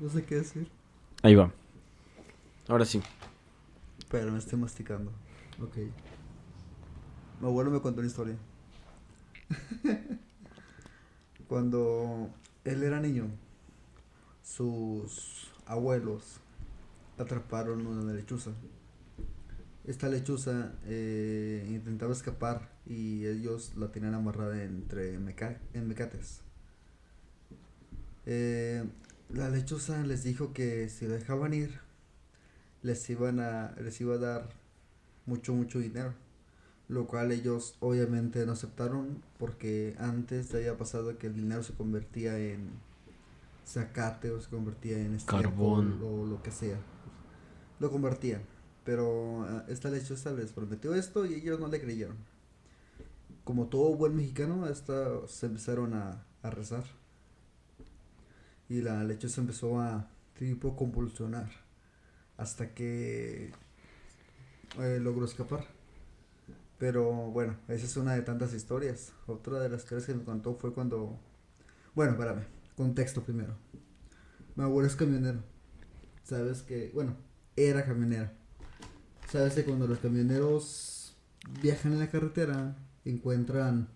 [0.00, 0.68] no sé qué decir.
[1.22, 1.52] Ahí va.
[2.68, 3.02] Ahora sí.
[4.10, 5.12] Pero me estoy masticando.
[5.62, 5.76] Ok.
[7.40, 8.36] Mi abuelo me contó una historia.
[11.48, 12.30] Cuando
[12.64, 13.26] él era niño,
[14.42, 16.40] sus abuelos
[17.18, 18.52] atraparon una lechuza.
[19.84, 26.42] Esta lechuza eh, intentaba escapar y ellos la tenían amarrada entre meca en mecates.
[28.26, 28.84] Eh,
[29.32, 31.80] la lechuza les dijo que si dejaban ir,
[32.82, 34.48] les iban a, les iba a dar
[35.26, 36.14] mucho, mucho dinero.
[36.88, 42.36] Lo cual ellos obviamente no aceptaron porque antes había pasado que el dinero se convertía
[42.38, 42.70] en
[43.64, 46.00] zacate o se convertía en Carbón.
[46.02, 46.78] o lo que sea.
[47.78, 48.42] Lo convertían.
[48.84, 52.16] Pero ah, esta lechuza les prometió esto y ellos no le creyeron.
[53.44, 56.84] Como todo buen mexicano, hasta se empezaron a, a rezar.
[58.70, 61.50] Y la lechuza empezó a tipo convulsionar.
[62.36, 63.50] Hasta que
[64.78, 65.66] eh, logró escapar.
[66.78, 69.12] Pero bueno, esa es una de tantas historias.
[69.26, 71.18] Otra de las historias que me contó fue cuando...
[71.96, 72.44] Bueno, espérame.
[72.76, 73.56] Contexto primero.
[74.54, 75.42] Mi abuelo es camionero.
[76.22, 76.92] Sabes que...
[76.94, 77.16] Bueno,
[77.56, 78.32] era camionera.
[79.28, 81.16] Sabes que cuando los camioneros
[81.60, 83.88] viajan en la carretera, encuentran...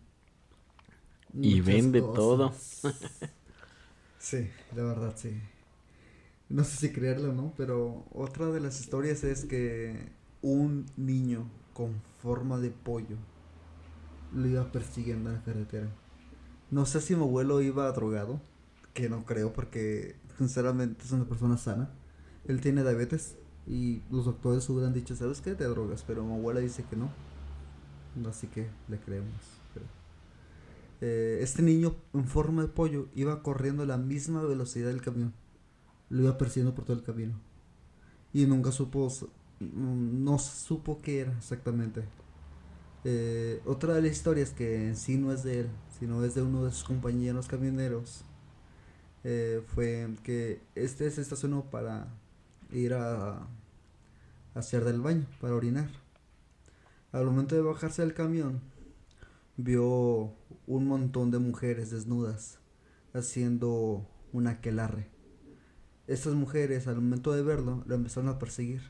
[1.33, 2.81] Y vende cosas.
[2.83, 2.93] todo.
[4.25, 5.31] sí, la verdad, sí.
[6.49, 11.51] No sé si creerlo o no, pero otra de las historias es que un niño
[11.75, 13.17] con forma de pollo
[14.35, 15.89] lo iba persiguiendo en la carretera.
[16.71, 18.41] No sé si mi abuelo iba drogado,
[18.95, 21.91] que no creo porque sinceramente es una persona sana.
[22.47, 25.55] Él tiene diabetes y los doctores hubieran dicho, ¿sabes qué?
[25.55, 27.11] Te drogas, pero mi abuela dice que no.
[28.29, 29.64] Así que le creemos.
[31.07, 35.35] Eh, este niño en forma de pollo iba corriendo a la misma velocidad del camión.
[36.09, 37.35] Lo iba persiguiendo por todo el camino.
[38.33, 39.13] Y nunca supo,
[39.61, 42.05] mm, no supo qué era exactamente.
[43.05, 46.43] Eh, otra de las historias que en sí no es de él, sino es de
[46.43, 48.25] uno de sus compañeros camioneros,
[49.25, 52.09] eh, fue que este se estacionó para
[52.73, 53.47] ir a
[54.55, 55.91] hacer del baño, para orinar.
[57.13, 58.61] Al momento de bajarse del camión,
[59.57, 60.35] vio
[60.67, 62.59] un montón de mujeres desnudas
[63.13, 65.09] haciendo un aquelarre.
[66.07, 68.83] Estas mujeres, al momento de verlo, lo empezaron a perseguir.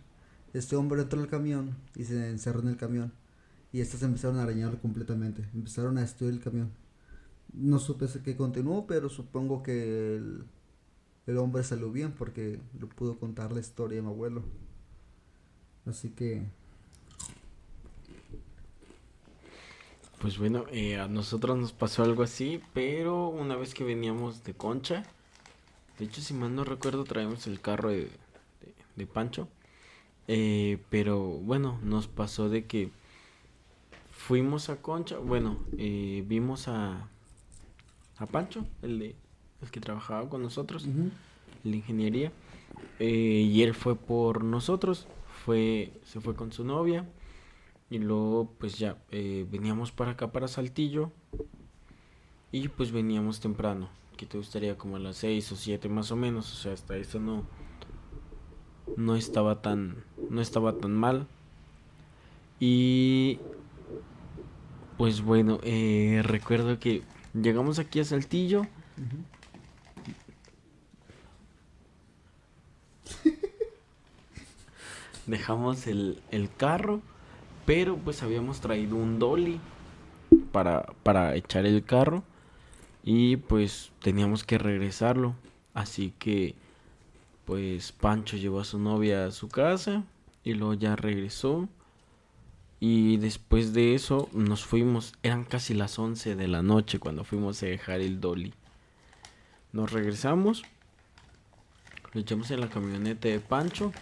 [0.52, 3.12] Este hombre entró al camión y se encerró en el camión.
[3.72, 5.48] Y estas empezaron a arañarlo completamente.
[5.54, 6.70] Empezaron a destruir el camión.
[7.52, 10.16] No supe qué continuó, pero supongo que
[11.26, 14.42] el, hombre salió bien porque le pudo contar la historia de mi abuelo.
[15.86, 16.48] Así que
[20.24, 24.54] Pues bueno, eh, a nosotros nos pasó algo así, pero una vez que veníamos de
[24.54, 25.02] Concha,
[25.98, 28.08] de hecho, si mal no recuerdo, traemos el carro de, de-
[28.96, 29.48] de Pancho,
[30.26, 32.88] eh, pero bueno, nos pasó de que
[34.12, 37.06] fuimos a Concha, bueno, eh, vimos a,
[38.16, 39.14] a Pancho, el, de,
[39.60, 40.86] el que trabajaba con nosotros,
[41.64, 42.32] la ingeniería,
[42.98, 45.06] eh, y él fue por nosotros,
[45.44, 47.04] fue, se fue con su novia.
[47.90, 51.12] Y luego, pues ya, eh, veníamos para acá, para Saltillo.
[52.52, 53.88] Y pues veníamos temprano.
[54.16, 56.52] Que te gustaría como a las 6 o 7 más o menos.
[56.52, 57.44] O sea, hasta eso no.
[58.96, 60.04] No estaba tan.
[60.30, 61.26] No estaba tan mal.
[62.60, 63.38] Y.
[64.96, 67.02] Pues bueno, eh, recuerdo que
[67.34, 68.66] llegamos aquí a Saltillo.
[75.26, 77.02] Dejamos el, el carro.
[77.66, 79.60] Pero pues habíamos traído un dolly
[80.52, 82.22] para, para echar el carro.
[83.02, 85.34] Y pues teníamos que regresarlo.
[85.72, 86.54] Así que
[87.44, 90.04] pues Pancho llevó a su novia a su casa.
[90.42, 91.68] Y luego ya regresó.
[92.80, 95.14] Y después de eso nos fuimos.
[95.22, 98.52] Eran casi las 11 de la noche cuando fuimos a dejar el dolly.
[99.72, 100.62] Nos regresamos.
[102.12, 103.92] Lo echamos en la camioneta de Pancho.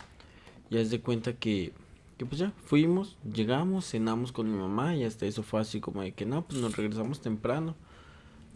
[0.68, 1.72] Y haz de cuenta que,
[2.18, 6.02] que pues ya fuimos, llegamos, cenamos con mi mamá y hasta eso fue así como
[6.02, 7.74] de que no, pues nos regresamos temprano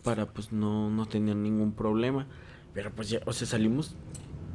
[0.03, 2.27] para pues no, no tener ningún problema.
[2.75, 3.97] Pero pues ya, o sea, salimos,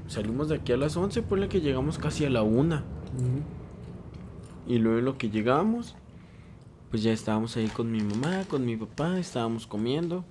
[0.07, 2.85] salimos de aquí a las 11, por la que llegamos casi a la una.
[3.17, 4.71] Ujú.
[4.73, 5.95] Y luego en lo que llegamos,
[6.89, 10.23] pues ya estábamos ahí con mi mamá, con mi papá, estábamos comiendo,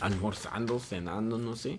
[0.00, 1.78] almorzando, cenando, no sé.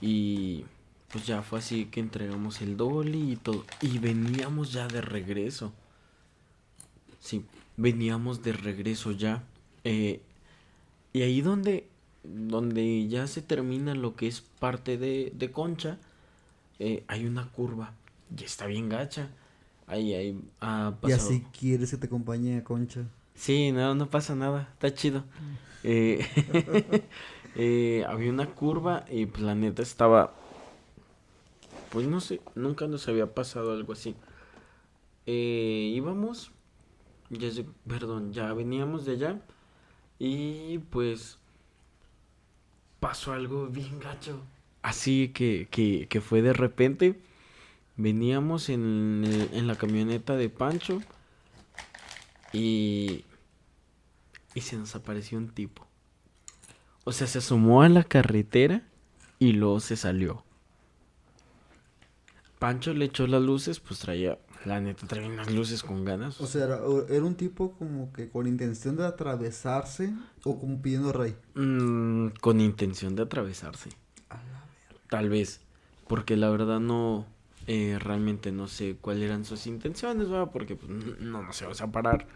[0.00, 0.64] Y
[1.12, 3.64] pues ya fue así que entregamos el dolly y todo.
[3.80, 5.72] Y veníamos ya de regreso.
[7.18, 7.44] Sí,
[7.76, 9.42] veníamos de regreso ya.
[9.84, 10.20] Eh,
[11.12, 11.88] y ahí donde,
[12.22, 15.98] donde ya se termina lo que es parte de, de Concha,
[16.78, 17.92] eh, hay una curva
[18.36, 19.28] y está bien gacha.
[19.86, 23.02] Ahí, ahí ha ¿Y así quieres que te acompañe a Concha?
[23.34, 25.24] Sí, no, no pasa nada, está chido.
[25.82, 26.24] Eh,
[27.56, 30.34] eh, había una curva y pues la neta estaba...
[31.90, 34.14] Pues no sé, nunca nos había pasado algo así.
[35.26, 36.52] Eh, íbamos,
[37.30, 37.48] ya,
[37.86, 39.40] perdón, ya veníamos de allá
[40.18, 41.38] y pues
[43.00, 44.40] pasó algo bien gacho.
[44.82, 47.20] Así que, que, que fue de repente.
[47.96, 51.02] Veníamos en, en la camioneta de Pancho
[52.52, 53.24] y,
[54.54, 55.86] y se nos apareció un tipo.
[57.04, 58.82] O sea, se asomó a la carretera
[59.38, 60.44] y luego se salió.
[62.60, 66.38] Pancho le echó las luces, pues traía, la neta, traía unas luces con ganas.
[66.42, 70.12] O sea, era, era un tipo como que con intención de atravesarse
[70.44, 71.34] o como pidiendo rey.
[71.54, 73.88] Mm, con intención de atravesarse.
[75.08, 75.62] Tal vez.
[76.06, 77.24] Porque la verdad no,
[77.66, 80.50] eh, realmente no sé cuáles eran sus intenciones, ¿verdad?
[80.52, 82.26] Porque pues, no nos íbamos a parar.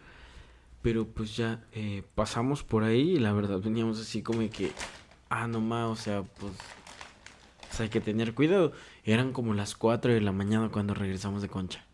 [0.81, 4.73] Pero pues ya eh, pasamos por ahí y la verdad veníamos así como que,
[5.29, 6.53] ah, no más, o sea, pues,
[7.81, 8.73] hay que tener cuidado.
[9.05, 11.85] Eran como las 4 de la mañana cuando regresamos de Concha.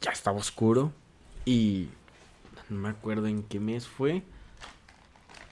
[0.00, 0.92] ya estaba oscuro
[1.44, 1.88] y
[2.68, 4.22] no me acuerdo en qué mes fue.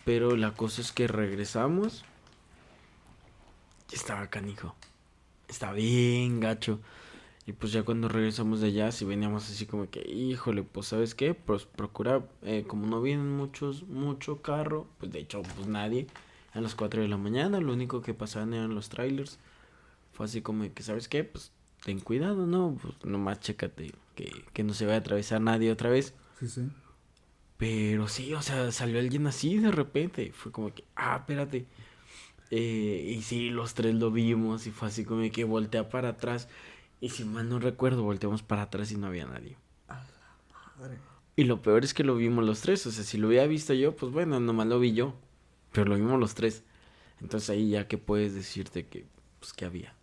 [0.05, 2.05] Pero la cosa es que regresamos.
[3.91, 4.75] Y estaba canijo.
[5.49, 6.81] Estaba bien gacho.
[7.47, 11.15] Y pues ya cuando regresamos de allá, si veníamos así como que, híjole, pues sabes
[11.15, 16.09] qué, pues procura, eh, como no vienen muchos, mucho carro, pues de hecho, pues nadie,
[16.57, 19.39] a las 4 de la mañana, lo único que pasaban eran los trailers.
[20.13, 21.23] Fue así como que, ¿sabes qué?
[21.23, 21.53] Pues
[21.85, 22.79] ten cuidado, ¿no?
[22.81, 26.15] Pues nomás chécate que, que no se vaya a atravesar nadie otra vez.
[26.41, 26.69] Sí, sí.
[27.59, 30.33] Pero sí, o sea, salió alguien así de repente.
[30.33, 31.67] Fue como que, ah, espérate.
[32.51, 36.49] Eh, y sí, los tres lo vimos y fue así como que voltea para atrás.
[37.01, 39.57] Y si mal no recuerdo, volteamos para atrás y no había nadie.
[39.89, 40.99] A la madre.
[41.35, 42.87] Y lo peor es que lo vimos los tres.
[42.87, 45.15] O sea, si lo hubiera visto yo, pues bueno, nomás lo vi yo.
[45.77, 46.63] Pero lo vimos los tres.
[47.21, 49.05] Entonces ahí ya que puedes decirte que,
[49.41, 49.95] pues, que había.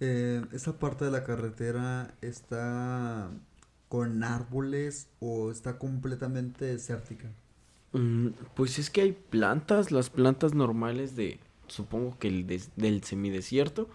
[0.00, 3.30] Eh, ¿Esa parte de la carretera está
[3.90, 7.30] con árboles o está completamente desértica?
[7.92, 12.46] Mm, pues es que hay plantas, las plantas normales de, supongo que el
[12.76, 13.90] del semidesierto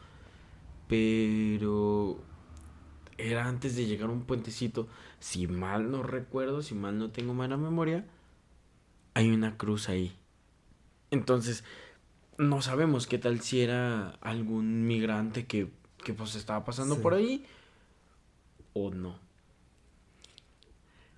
[0.87, 2.19] pero
[3.17, 4.87] era antes de llegar a un puentecito.
[5.19, 8.05] Si mal no recuerdo, si mal no tengo mala memoria,
[9.15, 10.15] hay una cruz ahí.
[11.15, 11.63] Entonces,
[12.37, 15.69] no sabemos qué tal si era algún migrante que,
[16.03, 17.45] que pues estaba pasando por ahí
[18.73, 19.17] o no.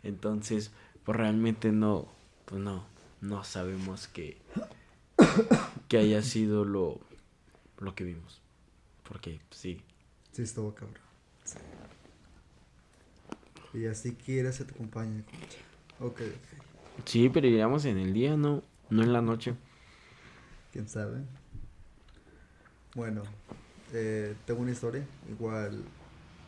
[0.03, 0.71] Entonces,
[1.03, 2.07] pues realmente no,
[2.45, 2.85] pues no,
[3.21, 4.38] no sabemos que,
[5.88, 6.99] que haya sido lo,
[7.79, 8.41] lo que vimos.
[9.03, 9.81] Porque pues, sí.
[10.31, 11.01] Sí, estuvo cabrón.
[11.44, 11.57] Sí.
[13.73, 15.23] Y así quieres que te acompañe.
[15.99, 16.21] Ok,
[17.05, 19.55] Sí, pero iríamos en el día, no, no en la noche.
[20.72, 21.24] ¿Quién sabe?
[22.96, 23.24] Bueno,
[23.94, 25.06] eh, tengo una historia.
[25.30, 25.84] Igual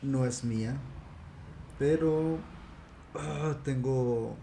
[0.01, 0.75] no es mía.
[1.77, 2.38] Pero
[3.16, 4.36] ah, tengo...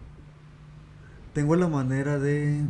[1.33, 2.65] Tengo la manera de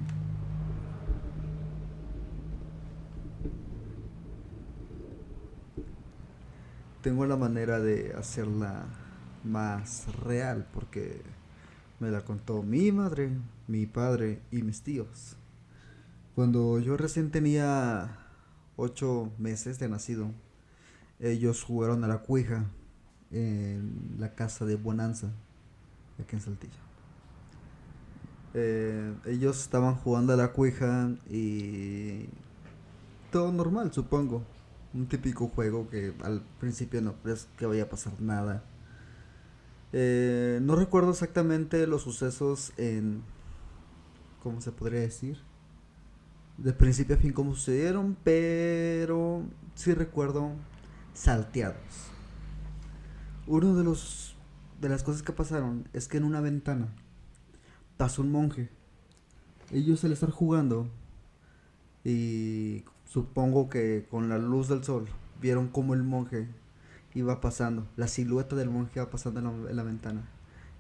[7.08, 8.84] tengo la manera de hacerla
[9.46, 11.22] más real porque
[12.02, 13.32] me la contó mi madre,
[13.68, 15.38] mi padre y mis tíos.
[16.38, 18.16] Cuando yo recién tenía
[18.76, 20.30] ocho meses de nacido,
[21.20, 22.68] ellos jugaron a la cuija
[23.32, 25.32] en la casa de Bonanza,
[26.22, 26.78] aquí en Saltillo.
[28.54, 32.30] Eh, ellos estaban jugando a la cuija y
[33.32, 34.44] todo normal, supongo
[34.94, 38.64] un típico juego que al principio no crees que vaya a pasar nada.
[39.92, 43.24] Eh, no recuerdo exactamente los sucesos en...
[44.44, 45.47] ¿Cómo se podría decir?
[46.58, 49.44] De principio a fin cómo sucedieron, pero
[49.76, 50.52] sí recuerdo
[51.14, 51.78] salteados.
[53.46, 54.36] Uno de los
[54.82, 56.88] de las cosas que pasaron es que en una ventana
[57.98, 58.70] pasó un monje.
[59.72, 60.88] Ellos al estar jugando
[62.04, 65.08] y Supongo que con la luz del sol
[65.42, 66.50] vieron cómo el monje
[67.14, 70.28] iba pasando, la silueta del monje iba pasando en la, ventana.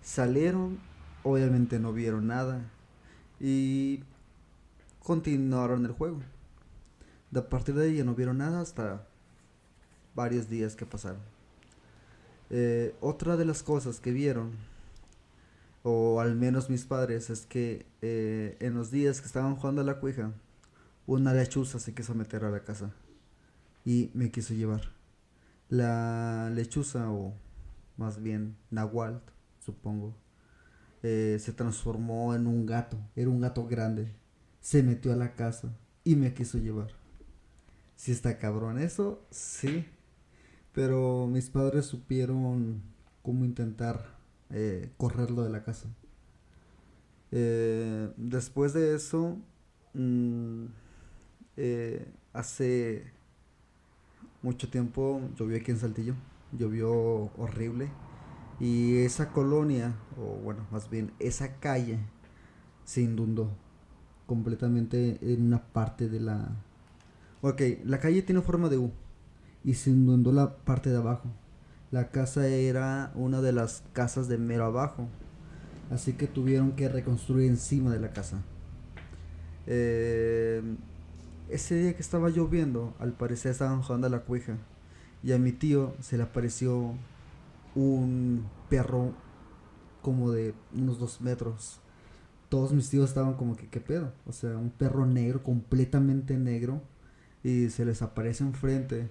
[0.02, 0.78] Salieron,
[1.24, 2.70] obviamente no vieron nada
[3.40, 4.04] y
[5.08, 6.20] continuaron el juego.
[7.32, 9.08] De a partir de ahí ya no vieron nada hasta
[10.14, 11.22] varios días que pasaron.
[12.50, 14.52] Eh, otra de las cosas que vieron,
[15.82, 19.86] o al menos mis padres, es que eh, en los días que estaban jugando a
[19.86, 20.34] la cuija,
[21.06, 22.92] una lechuza se quiso meter a la casa
[23.86, 24.92] y me quiso llevar.
[25.70, 27.34] La lechuza, o
[27.96, 29.22] más bien Nahual,
[29.60, 30.14] supongo,
[31.02, 34.12] eh, se transformó en un gato, era un gato grande,
[34.68, 36.90] se metió a la casa y me quiso llevar.
[37.96, 39.86] Si está cabrón eso, sí.
[40.74, 42.82] Pero mis padres supieron
[43.22, 44.18] cómo intentar
[44.50, 45.88] eh, correrlo de la casa.
[47.32, 49.38] Eh, después de eso,
[49.94, 50.66] mm,
[51.56, 53.06] eh, hace
[54.42, 56.16] mucho tiempo llovió aquí en Saltillo,
[56.52, 56.92] llovió
[57.38, 57.90] horrible
[58.60, 62.00] y esa colonia, o bueno, más bien esa calle,
[62.84, 63.50] se inundó
[64.28, 66.50] completamente en una parte de la...
[67.42, 68.92] Ok, la calle tiene forma de U
[69.64, 71.30] y se inundó la parte de abajo.
[71.90, 75.08] La casa era una de las casas de mero abajo.
[75.90, 78.42] Así que tuvieron que reconstruir encima de la casa.
[79.66, 80.62] Eh,
[81.50, 84.58] ese día que estaba lloviendo, al parecer estaban jugando a la cuija.
[85.24, 86.94] Y a mi tío se le apareció
[87.74, 89.14] un perro
[90.02, 91.80] como de unos dos metros.
[92.50, 94.14] Todos mis tíos estaban como que, ¿qué pedo?
[94.26, 96.82] O sea, un perro negro, completamente negro.
[97.44, 99.10] Y se les aparece enfrente.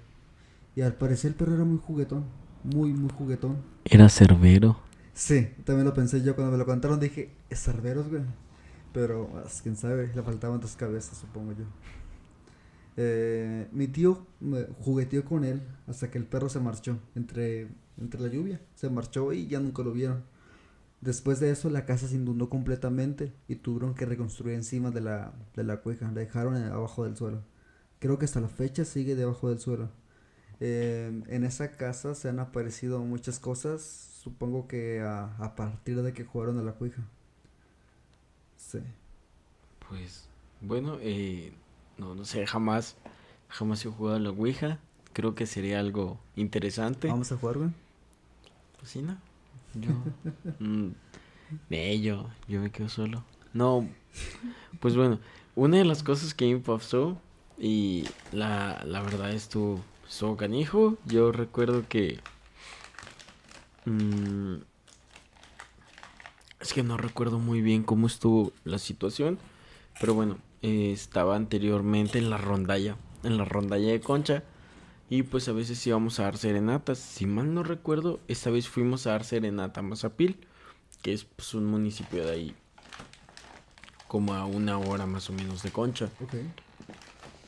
[0.74, 2.24] Y al parecer el perro era muy juguetón
[2.66, 3.56] muy, muy juguetón.
[3.84, 4.80] ¿Era Cerbero?
[5.14, 7.00] Sí, también lo pensé yo cuando me lo contaron.
[7.00, 8.22] Dije, ¿es Cerberos, güey?
[8.92, 11.64] Pero, pues, quién sabe, le faltaban dos cabezas, supongo yo.
[12.98, 14.26] Eh, mi tío
[14.80, 18.60] jugueteó con él hasta que el perro se marchó entre, entre la lluvia.
[18.74, 20.24] Se marchó y ya nunca lo vieron.
[21.06, 25.32] Después de eso, la casa se inundó completamente y tuvieron que reconstruir encima de la,
[25.54, 26.06] de la cueca.
[26.06, 27.44] La dejaron abajo del suelo.
[28.00, 29.88] Creo que hasta la fecha sigue debajo del suelo.
[30.58, 33.82] Eh, en esa casa se han aparecido muchas cosas,
[34.20, 37.04] supongo que a, partir de que jugaron a la Ouija.
[38.56, 38.80] Sí.
[39.88, 40.28] Pues,
[40.60, 41.52] bueno, eh,
[41.98, 42.96] no, no sé, jamás,
[43.46, 44.80] jamás he jugado a la Ouija.
[45.12, 47.06] Creo que sería algo interesante.
[47.06, 47.70] ¿Vamos a jugar, güey?
[48.80, 49.16] Pues sí, no.
[49.80, 49.90] Yo,
[50.58, 50.90] mm,
[52.02, 53.24] yo, yo me quedo solo.
[53.52, 53.88] No,
[54.80, 55.18] pues bueno,
[55.54, 57.20] una de las cosas que me pasó
[57.58, 62.20] y la, la verdad estuvo So canijo, yo recuerdo que...
[63.84, 64.56] Mm,
[66.60, 69.38] es que no recuerdo muy bien cómo estuvo la situación.
[70.00, 72.96] Pero bueno, eh, estaba anteriormente en la rondalla.
[73.24, 74.44] En la rondalla de concha.
[75.08, 76.98] Y pues a veces íbamos a dar serenatas.
[76.98, 80.38] Si mal no recuerdo, esta vez fuimos a dar serenata a Mazapil.
[81.02, 82.54] Que es pues, un municipio de ahí.
[84.08, 86.08] Como a una hora más o menos de concha.
[86.24, 86.50] Okay.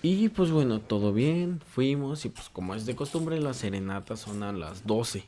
[0.03, 4.45] Y pues bueno, todo bien, fuimos y pues como es de costumbre las serenatas son
[4.45, 5.25] a las 12.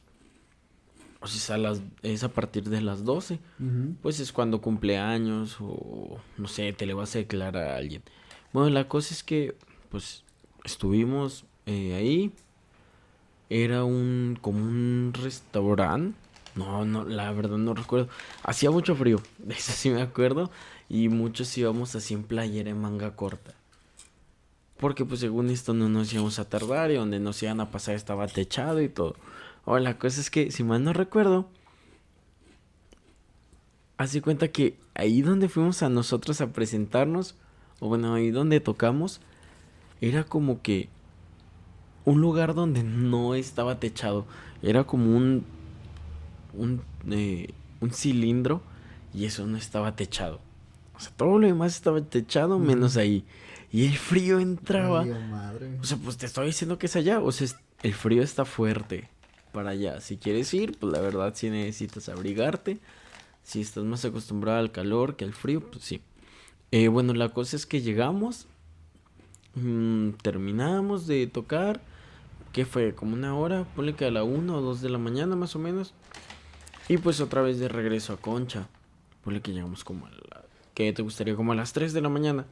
[1.23, 3.41] O sea, las, es a partir de las 12.
[4.01, 8.03] Pues es cuando cumpleaños o no sé, te le vas a declarar a alguien.
[8.53, 9.57] Bueno, la cosa es que
[9.91, 10.25] pues
[10.65, 12.33] estuvimos eh, ahí.
[13.49, 16.17] Era un como un restaurante.
[16.55, 18.09] No, no, la verdad no recuerdo.
[18.43, 20.51] Hacía mucho frío, eso sí me acuerdo.
[20.89, 23.55] Y muchos íbamos así en playera en manga corta.
[24.77, 27.95] Porque pues según esto no nos íbamos a tardar y donde nos iban a pasar
[27.95, 29.15] estaba techado y todo.
[29.67, 31.49] Ahora la cosa es que, si mal no recuerdo,
[33.99, 37.35] hace cuenta que ahí donde fuimos a nosotros a presentarnos,
[37.79, 39.21] o bueno, ahí donde tocamos,
[40.01, 40.89] era como que
[42.05, 44.27] un lugar donde no estaba techado.
[44.63, 45.45] Era como un,
[46.55, 48.63] un, eh, un cilindro
[49.15, 50.41] y eso no estaba techado.
[50.97, 53.25] O sea, todo lo demás estaba techado menos ahí.
[53.73, 55.07] Y el frío entraba.
[55.81, 57.21] O sea, pues te estoy diciendo que es allá.
[57.21, 57.49] O sea,
[57.83, 59.09] el frío está fuerte
[59.53, 60.01] para allá.
[60.01, 62.79] Si quieres ir, pues la verdad sí necesitas abrigarte.
[63.43, 66.03] Si estás más acostumbrado al calor que al frío, pues sí.
[66.73, 68.47] Eh, bueno, la cosa es que llegamos.
[69.55, 71.81] Mm, terminamos de tocar.
[72.53, 73.65] Que fue como una hora.
[73.77, 75.95] Ponle que a la 1 o 2 de la mañana más o menos.
[76.89, 78.67] Y pues otra vez de regreso a Concha.
[79.23, 80.45] Ponle que llegamos como a la...
[80.75, 81.37] ¿Qué te gustaría?
[81.37, 82.47] Como a las 3 de la mañana.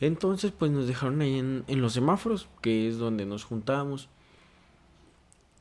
[0.00, 4.08] Entonces, pues nos dejaron ahí en, los semáforos, que es donde nos juntábamos.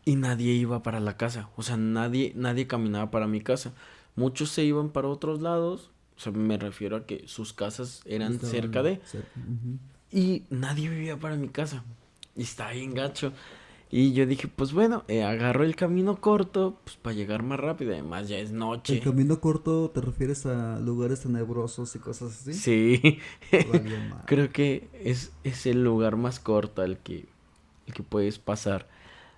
[0.03, 1.49] Y nadie iba para la casa.
[1.55, 3.73] O sea, nadie, nadie caminaba para mi casa.
[4.15, 5.91] Muchos se iban para otros lados.
[6.17, 8.99] O sea, me refiero a que sus casas eran cerca de.
[10.11, 11.83] Y nadie vivía para mi casa.
[12.35, 13.33] Y está bien gacho.
[13.93, 17.91] Y yo dije, pues bueno, eh, agarro el camino corto, pues para llegar más rápido.
[17.91, 18.93] Además, ya es noche.
[18.93, 22.53] ¿El camino corto te refieres a lugares tenebrosos y cosas así?
[22.53, 23.19] Sí.
[24.25, 27.25] Creo que es, es el lugar más corto al que,
[27.85, 28.87] el que puedes pasar.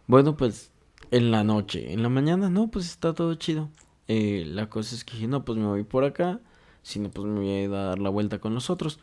[0.05, 0.71] Bueno, pues
[1.09, 1.91] en la noche.
[1.91, 3.69] En la mañana, no, pues está todo chido.
[4.07, 6.39] Eh, la cosa es que dije, no, pues me voy por acá.
[6.83, 8.99] Si no, pues me voy a ir a dar la vuelta con los otros.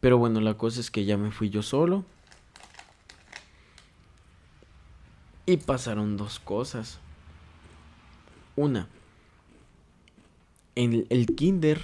[0.00, 2.04] Pero bueno, la cosa es que ya me fui yo solo.
[5.46, 7.00] Y pasaron dos cosas.
[8.54, 8.88] Una,
[10.74, 11.80] en el kinder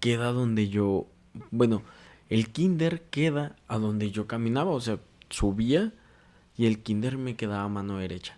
[0.00, 1.06] queda donde yo,
[1.50, 1.82] bueno,
[2.28, 4.98] el kinder queda a donde yo caminaba, o sea,
[5.30, 5.92] subía
[6.56, 8.36] y el kinder me quedaba a mano derecha.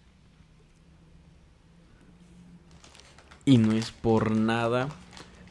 [3.45, 4.89] Y no es por nada,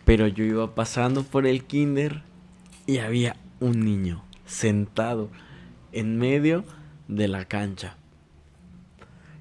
[0.06, 2.22] pero yo iba pasando por el kinder
[2.86, 5.30] y había un niño sentado
[5.92, 6.64] en medio
[7.08, 7.98] de la cancha.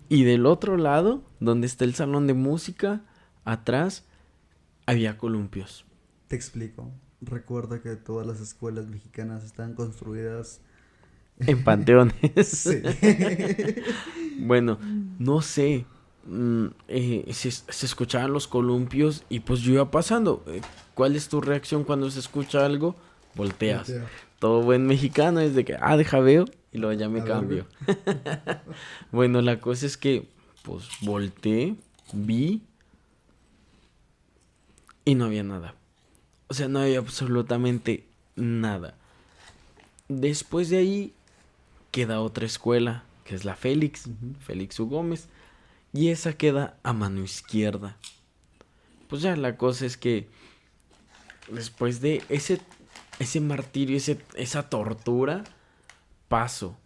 [0.09, 3.03] Y del otro lado, donde está el salón de música,
[3.45, 4.05] atrás
[4.87, 5.85] había columpios.
[6.29, 6.93] Te explico.
[7.21, 10.61] Recuerda que todas las escuelas mexicanas están construidas
[11.39, 12.69] en panteones.
[14.39, 14.79] bueno,
[15.19, 15.87] no sé.
[16.25, 17.49] Mm, eh, se,
[17.87, 20.45] escuchaban los columpios y pues yo iba pasando.
[20.49, 20.61] Eh,
[20.95, 22.97] ¿Cuál es tu reacción cuando se escucha algo?
[23.37, 23.93] Volteas.
[24.41, 27.67] Todo buen mexicano es de que, ah, deja veo y luego ya me cambio.
[29.13, 30.27] bueno, la cosa es que,
[30.63, 31.77] pues volteé,
[32.13, 32.63] vi
[35.05, 35.75] y no había nada.
[36.49, 38.95] O sea, no había absolutamente nada.
[40.09, 41.15] Después de ahí
[41.91, 44.09] queda otra escuela, que es la Félix,
[44.41, 44.89] Félix U.
[44.89, 45.29] Gómez,
[45.93, 47.97] y esa queda a mano izquierda.
[49.09, 50.29] Pues ya la cosa es que
[51.51, 52.61] después de ese,
[53.19, 55.45] ese martirio, ese, esa tortura,
[56.29, 56.77] paso.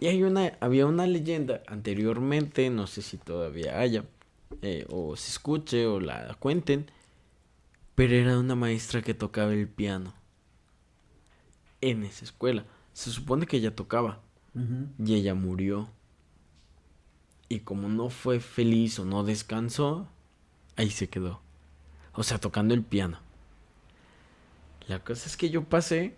[0.00, 4.04] Y hay una, había una leyenda anteriormente, no sé si todavía haya,
[4.62, 6.90] eh, o se escuche o la cuenten,
[7.94, 10.12] pero era una maestra que tocaba el piano
[11.80, 12.64] en esa escuela.
[12.92, 14.20] Se supone que ella tocaba
[15.04, 15.88] y ella murió.
[17.48, 20.08] Y como no fue feliz o no descansó,
[20.76, 21.40] ahí se quedó.
[22.14, 23.18] O sea, tocando el piano.
[24.88, 26.16] La cosa es que yo pasé,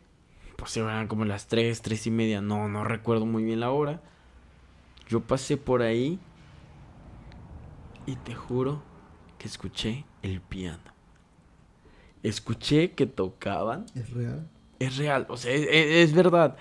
[0.56, 4.02] pues eran como las tres, tres y media, no, no recuerdo muy bien la hora.
[5.08, 6.18] Yo pasé por ahí
[8.06, 8.82] y te juro
[9.38, 10.94] que escuché el piano
[12.24, 13.86] escuché que tocaban.
[13.94, 14.48] ¿Es real?
[14.80, 16.56] Es real, o sea, es, verdad.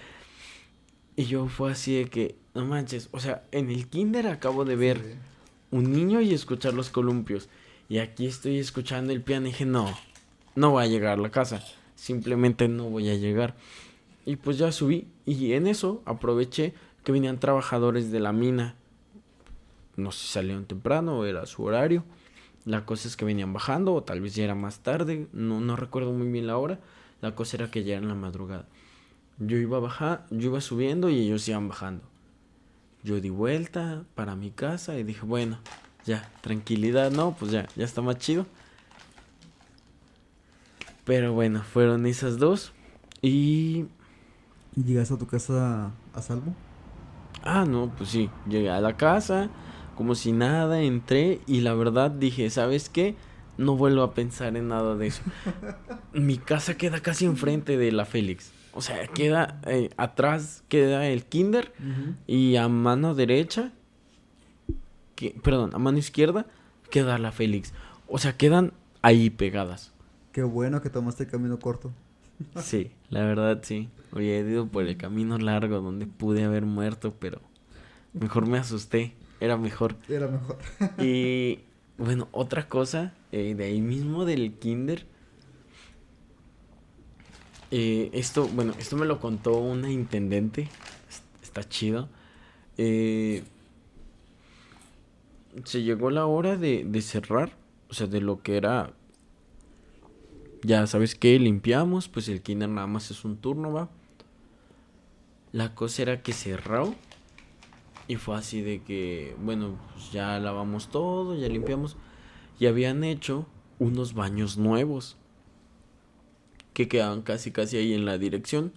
[1.15, 4.75] Y yo fue así de que, no manches, o sea, en el kinder acabo de
[4.75, 5.17] ver
[5.71, 7.49] un niño y escuchar los columpios.
[7.89, 9.87] Y aquí estoy escuchando el piano y dije, no,
[10.55, 11.63] no voy a llegar a la casa.
[12.03, 13.55] Simplemente no voy a llegar.
[14.25, 16.73] Y pues ya subí y en eso aproveché
[17.05, 18.75] que venían trabajadores de la mina.
[19.95, 22.03] No sé si salieron temprano era su horario.
[22.65, 25.77] La cosa es que venían bajando, o tal vez ya era más tarde, no, no
[25.77, 26.81] recuerdo muy bien la hora.
[27.21, 28.67] La cosa era que ya era en la madrugada.
[29.39, 32.03] Yo iba a bajar, yo iba subiendo y ellos iban bajando.
[33.03, 35.57] Yo di vuelta para mi casa y dije, bueno,
[36.05, 38.45] ya, tranquilidad, no, pues ya, ya está más chido.
[41.05, 42.73] Pero bueno, fueron esas dos.
[43.21, 43.85] Y.
[44.75, 46.53] ¿Y llegaste a tu casa a salvo?
[47.43, 48.29] Ah, no, pues sí.
[48.47, 49.49] Llegué a la casa
[49.95, 53.15] como si nada, entré y la verdad dije, ¿sabes qué?
[53.57, 55.21] No vuelvo a pensar en nada de eso.
[56.13, 58.51] Mi casa queda casi enfrente de la Félix.
[58.73, 61.73] O sea, queda eh, atrás, queda el kinder
[62.25, 63.71] y a mano derecha,
[65.15, 66.47] que, perdón, a mano izquierda
[66.89, 67.73] queda la Félix.
[68.07, 69.92] O sea, quedan ahí pegadas.
[70.33, 71.93] Qué bueno que tomaste el camino corto.
[72.57, 73.87] sí, la verdad sí.
[74.11, 77.39] Oye, he ido por el camino largo donde pude haber muerto, pero
[78.13, 79.13] mejor me asusté.
[79.39, 79.95] Era mejor.
[80.09, 80.57] Era mejor.
[80.97, 81.59] y
[81.99, 85.05] bueno, otra cosa, eh, de ahí mismo del kinder.
[87.69, 90.67] Eh, esto, bueno, esto me lo contó una intendente.
[91.43, 92.09] Está chido.
[92.79, 93.43] Eh,
[95.63, 97.51] se llegó la hora de, de cerrar.
[97.89, 98.93] O sea, de lo que era
[100.63, 103.89] ya sabes que limpiamos, pues el kinder nada más es un turno, va.
[105.51, 106.95] La cosa era que cerró
[108.07, 111.95] y fue así de que, bueno, pues ya lavamos todo, ya limpiamos.
[112.59, 113.45] Y habían hecho
[113.79, 115.15] unos baños nuevos.
[116.73, 118.73] Que quedaban casi casi ahí en la dirección.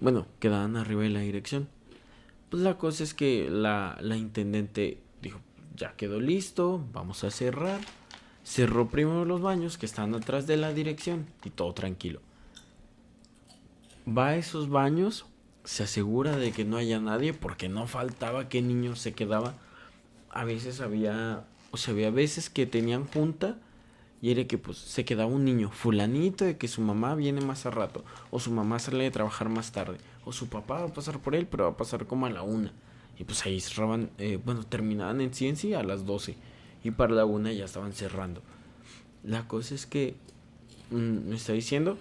[0.00, 1.68] Bueno, quedaban arriba de la dirección.
[2.48, 5.40] Pues la cosa es que la, la intendente dijo,
[5.76, 7.80] ya quedó listo, vamos a cerrar.
[8.48, 12.22] Cerró primero los baños que están atrás de la dirección y todo tranquilo.
[14.08, 15.26] Va a esos baños
[15.64, 19.52] se asegura de que no haya nadie porque no faltaba que niño se quedaba.
[20.30, 23.58] A veces había, o sea, había veces que tenían junta
[24.22, 27.66] y era que pues se quedaba un niño fulanito de que su mamá viene más
[27.66, 30.94] a rato o su mamá sale de trabajar más tarde o su papá va a
[30.94, 32.72] pasar por él pero va a pasar como a la una
[33.18, 36.34] y pues ahí cerraban, eh, bueno, terminaban en ciencia a las 12
[36.84, 38.42] y para la una ya estaban cerrando.
[39.24, 40.16] La cosa es que
[40.90, 41.98] mm, me está diciendo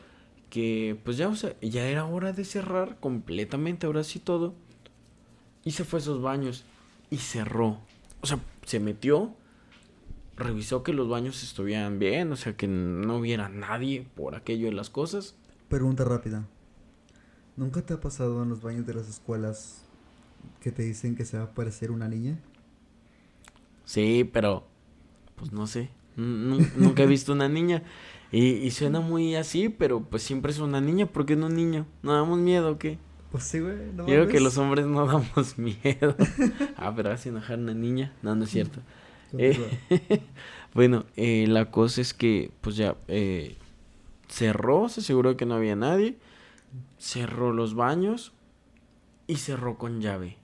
[0.50, 4.54] que pues ya, ya era hora de cerrar completamente, ahora sí todo.
[5.64, 6.64] Y se fue a esos baños
[7.10, 7.80] y cerró.
[8.22, 9.34] O sea, se metió,
[10.38, 14.74] revisó que los baños estuvieran bien, o sea, que no hubiera nadie por aquello de
[14.74, 15.36] las cosas.
[15.68, 16.48] Pregunta rápida.
[17.58, 19.84] ¿Nunca te ha pasado en los baños de las escuelas
[20.62, 22.40] que te dicen que se va a aparecer una niña?
[23.88, 24.68] Sí, pero
[25.38, 25.90] pues no sé.
[26.18, 27.84] Nunca he visto una niña.
[28.34, 31.06] Y, suena muy así, pero pues siempre es una niña.
[31.06, 31.88] ¿Por qué no un niño?
[32.04, 33.00] ¿No damos miedo o qué?
[33.32, 33.78] Pues sí, güey.
[33.96, 36.18] No Yo creo que los hombres no damos miedo.
[36.76, 38.14] ah, pero enojar a una niña.
[38.22, 38.82] No, no es cierto.
[39.38, 39.58] Eh,
[40.74, 43.56] bueno, eh, la cosa es que, pues ya, eh,
[44.28, 46.18] cerró, se aseguró que no había nadie.
[46.98, 48.34] Cerró los baños
[49.28, 50.36] y cerró con llave.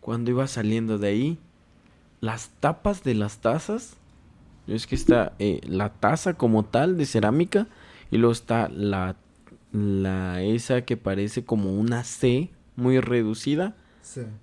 [0.00, 1.38] Cuando iba saliendo de ahí,
[2.24, 3.98] las tapas de las tazas
[4.66, 7.66] es que está eh, la taza como tal de cerámica
[8.10, 9.16] y luego está la,
[9.72, 13.76] la esa que parece como una C muy reducida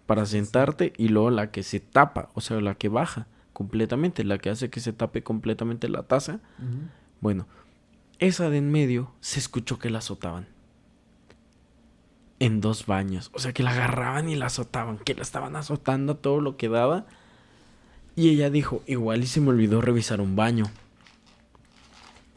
[0.06, 4.38] para sentarte y luego la que se tapa, o sea, la que baja completamente, la
[4.38, 6.39] que hace que se tape completamente la taza.
[7.20, 7.48] Bueno,
[8.20, 10.48] esa de en medio se escuchó que la azotaban.
[12.38, 13.32] En dos baños.
[13.34, 15.00] O sea, que la agarraban y la azotaban.
[15.00, 17.06] Que la estaban azotando todo lo que daba.
[18.22, 20.66] Y ella dijo, igual y se me olvidó revisar un baño.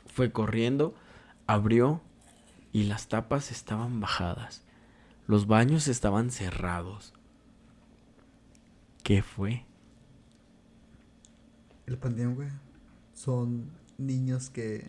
[0.07, 0.95] Fue corriendo,
[1.47, 2.01] abrió
[2.73, 4.63] y las tapas estaban bajadas.
[5.27, 7.13] Los baños estaban cerrados.
[9.03, 9.67] ¿Qué fue?
[11.85, 12.49] El panteón, güey.
[13.13, 14.89] Son niños que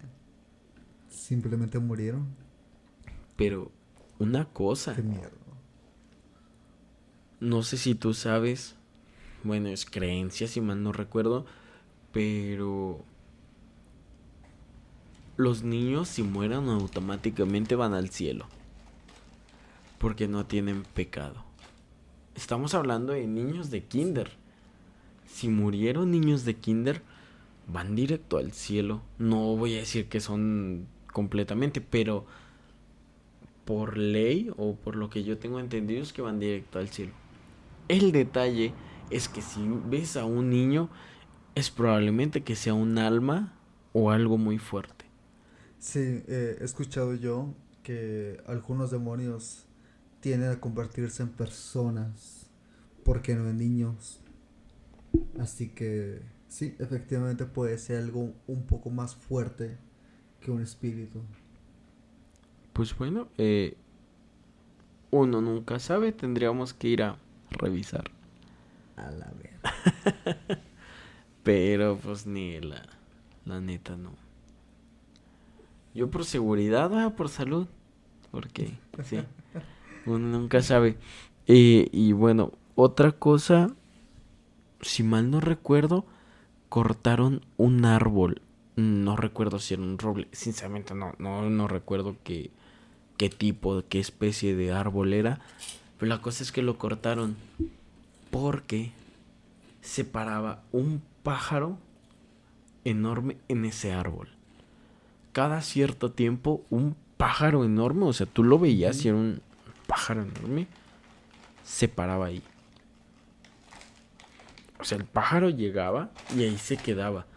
[1.09, 2.25] simplemente murieron.
[3.35, 3.69] Pero
[4.17, 4.95] una cosa.
[4.95, 5.29] Qué miedo.
[7.41, 8.77] No sé si tú sabes
[9.45, 11.45] bueno, es creencia, si mal no recuerdo,
[12.11, 13.03] pero
[15.37, 18.47] los niños si mueran automáticamente van al cielo,
[19.99, 21.43] porque no tienen pecado.
[22.33, 24.31] Estamos hablando de niños de kinder.
[25.27, 27.01] Si murieron niños de kinder,
[27.67, 29.01] van directo al cielo.
[29.19, 32.25] No voy a decir que son completamente, pero
[33.63, 37.13] por ley o por lo que yo tengo entendido es que van directo al cielo.
[37.87, 38.73] El detalle
[39.09, 40.89] es que si ves a un niño,
[41.55, 43.53] es probablemente que sea un alma
[43.93, 45.05] o algo muy fuerte.
[45.79, 49.65] Sí, eh, he escuchado yo que algunos demonios
[50.19, 52.49] tienden a convertirse en personas,
[53.03, 54.19] porque no en niños.
[55.39, 59.77] Así que sí, efectivamente puede ser algo un poco más fuerte
[60.41, 61.21] que un espíritu.
[62.73, 63.77] Pues bueno, eh,
[65.11, 67.17] uno nunca sabe, tendríamos que ir a
[67.51, 68.14] revisar.
[68.95, 70.37] A la verdad.
[71.43, 72.83] Pero pues ni la,
[73.45, 74.11] la neta no.
[75.93, 77.67] Yo por seguridad, ah, por salud.
[78.31, 79.19] Porque, sí.
[80.05, 80.97] Uno nunca sabe.
[81.47, 83.69] y bueno, otra cosa,
[84.81, 86.05] si mal no recuerdo,
[86.69, 88.41] cortaron un árbol.
[88.75, 90.27] No recuerdo si era un roble.
[90.33, 92.51] Sinceramente no, no, no recuerdo qué,
[93.17, 95.39] qué tipo, qué especie de árbol era.
[95.97, 97.37] Pero la cosa es que lo cortaron
[98.37, 98.91] porque
[99.79, 101.77] se paraba un pájaro
[102.83, 104.27] enorme en ese árbol.
[105.31, 109.41] Cada cierto tiempo un pájaro enorme, o sea, tú lo veías y era un
[109.87, 110.67] pájaro enorme,
[111.63, 112.43] se paraba ahí.
[114.81, 117.27] O sea, el pájaro llegaba y ahí se quedaba.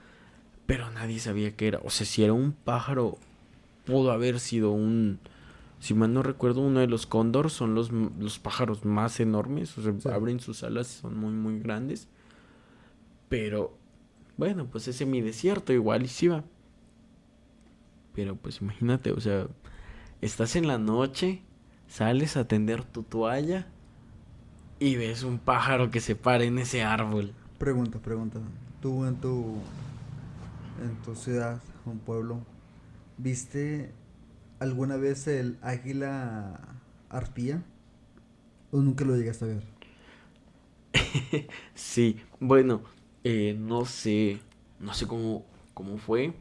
[0.66, 1.78] Pero nadie sabía qué era.
[1.84, 3.18] O sea, si era un pájaro,
[3.87, 5.20] pudo haber sido un,
[5.80, 9.76] si mal no recuerdo, uno de los cóndor son los, los pájaros más enormes.
[9.78, 12.08] O sea, abren sus alas y son muy, muy grandes.
[13.28, 13.76] Pero,
[14.36, 16.44] bueno, pues ese mi desierto igual y sí va.
[18.14, 19.46] Pero pues imagínate, o sea,
[20.20, 21.42] estás en la noche,
[21.86, 23.68] sales a tender tu toalla
[24.80, 27.32] y ves un pájaro que se para en ese árbol.
[27.58, 28.40] Pregunta, pregunta.
[28.80, 29.58] Tú en tu
[30.82, 32.40] en tu ciudad, un pueblo,
[33.18, 33.92] ¿viste
[34.61, 36.61] alguna vez el águila
[37.09, 37.62] arpía?
[38.71, 39.62] ¿O nunca lo llegaste a ver?
[41.75, 42.83] sí, bueno,
[43.25, 44.40] eh, no sé,
[44.81, 45.44] no sé cómo,
[45.75, 46.33] cómo fue.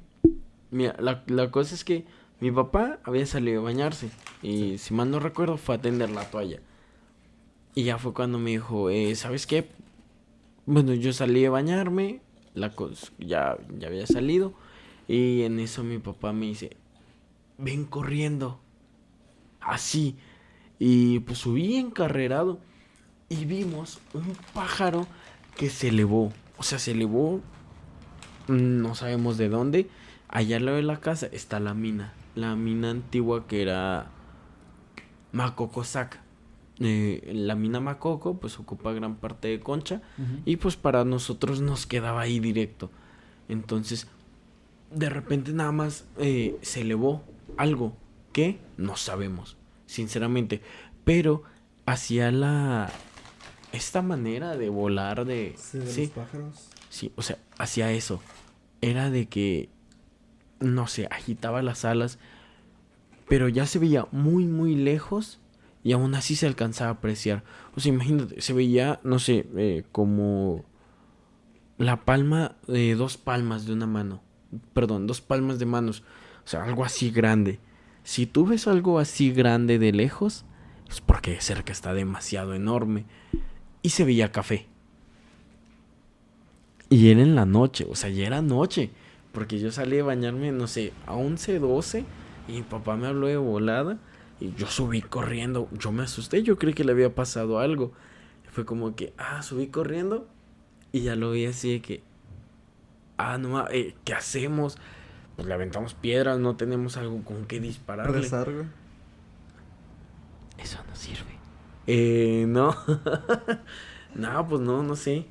[0.72, 2.06] Mira, la, la, cosa es que
[2.40, 4.10] mi papá había salido a bañarse
[4.42, 6.60] y si mal no recuerdo fue a tender la toalla.
[7.76, 9.70] Y ya fue cuando me dijo, eh, ¿sabes qué?
[10.66, 12.22] Bueno, yo salí a bañarme,
[12.54, 14.54] la cosa, ya, ya había salido
[15.08, 16.76] y en eso mi papá me dice,
[17.58, 18.60] ven corriendo.
[19.60, 20.18] Así.
[20.80, 22.60] Y pues subí encarrerado
[23.30, 25.08] y vimos un pájaro
[25.56, 26.32] que se elevó.
[26.58, 27.42] O sea, se elevó
[28.48, 29.90] no sabemos de dónde.
[30.28, 32.14] Allá al lado de la casa está la mina.
[32.36, 34.08] La mina antigua que era
[35.32, 36.24] Macoco Saca.
[36.80, 40.02] Eh, la mina Macoco pues ocupa gran parte de Concha
[40.46, 42.92] y pues para nosotros nos quedaba ahí directo.
[43.50, 44.08] Entonces,
[44.92, 47.24] de repente nada más eh, se elevó
[47.56, 47.96] algo
[48.34, 50.62] que no sabemos, sinceramente.
[51.04, 51.44] Pero
[51.86, 52.92] hacia la...
[53.72, 55.56] Esta manera de volar de...
[55.58, 56.70] Sí, de los pájaros.
[56.90, 58.22] Sí, o sea, hacia eso.
[58.82, 59.70] Era de que,
[60.60, 62.20] no sé, agitaba las alas,
[63.28, 65.40] pero ya se veía muy, muy lejos
[65.84, 67.44] y aún así se alcanzaba a apreciar.
[67.76, 70.66] O sea, imagínate, se veía, no sé, eh, como
[71.78, 74.22] la palma de dos palmas de una mano.
[74.74, 76.04] Perdón, dos palmas de manos.
[76.48, 77.60] O sea, algo así grande.
[78.06, 80.46] Si tú ves algo así grande de lejos,
[80.90, 83.04] es porque de cerca está demasiado enorme.
[83.82, 84.66] Y se veía café.
[86.88, 88.92] Y era en la noche, o sea, ya era noche.
[89.34, 92.06] Porque yo salí a bañarme, no sé, a 11, 12.
[92.48, 94.00] Y mi papá me habló de volada.
[94.40, 95.68] Y yo subí corriendo.
[95.78, 97.92] Yo me asusté, yo creí que le había pasado algo.
[98.54, 100.30] Fue como que, ah, subí corriendo.
[100.94, 102.04] Y ya lo vi así de que,
[103.18, 104.78] ah, no, eh, ¿qué hacemos?
[105.38, 108.26] Pues le aventamos piedras, no tenemos algo con qué dispararle.
[110.58, 111.38] Eso no sirve.
[111.86, 112.76] Eh, no.
[114.16, 115.28] no, pues no, no sé.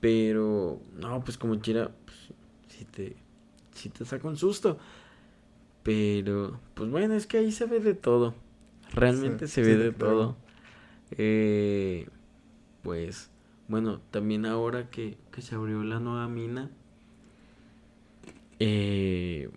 [0.00, 2.32] Pero, no, pues como quiera, pues,
[2.68, 3.16] si te,
[3.72, 4.76] si te saca un susto.
[5.84, 8.34] Pero, pues bueno, es que ahí se ve de todo.
[8.92, 10.36] Realmente se ve de todo.
[11.12, 12.08] Eh,
[12.82, 13.30] pues,
[13.68, 16.72] bueno, también ahora que, que se abrió la nueva mina,
[18.58, 19.50] eh,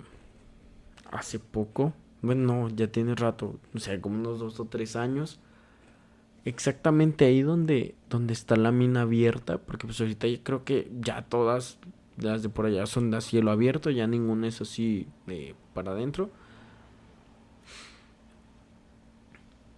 [1.11, 5.39] hace poco, bueno, no, ya tiene rato, o sea, como unos dos o tres años,
[6.45, 11.21] exactamente ahí donde, donde está la mina abierta, porque pues ahorita yo creo que ya
[11.23, 11.79] todas
[12.17, 16.29] las de por allá son de cielo abierto, ya ninguna es así de para adentro.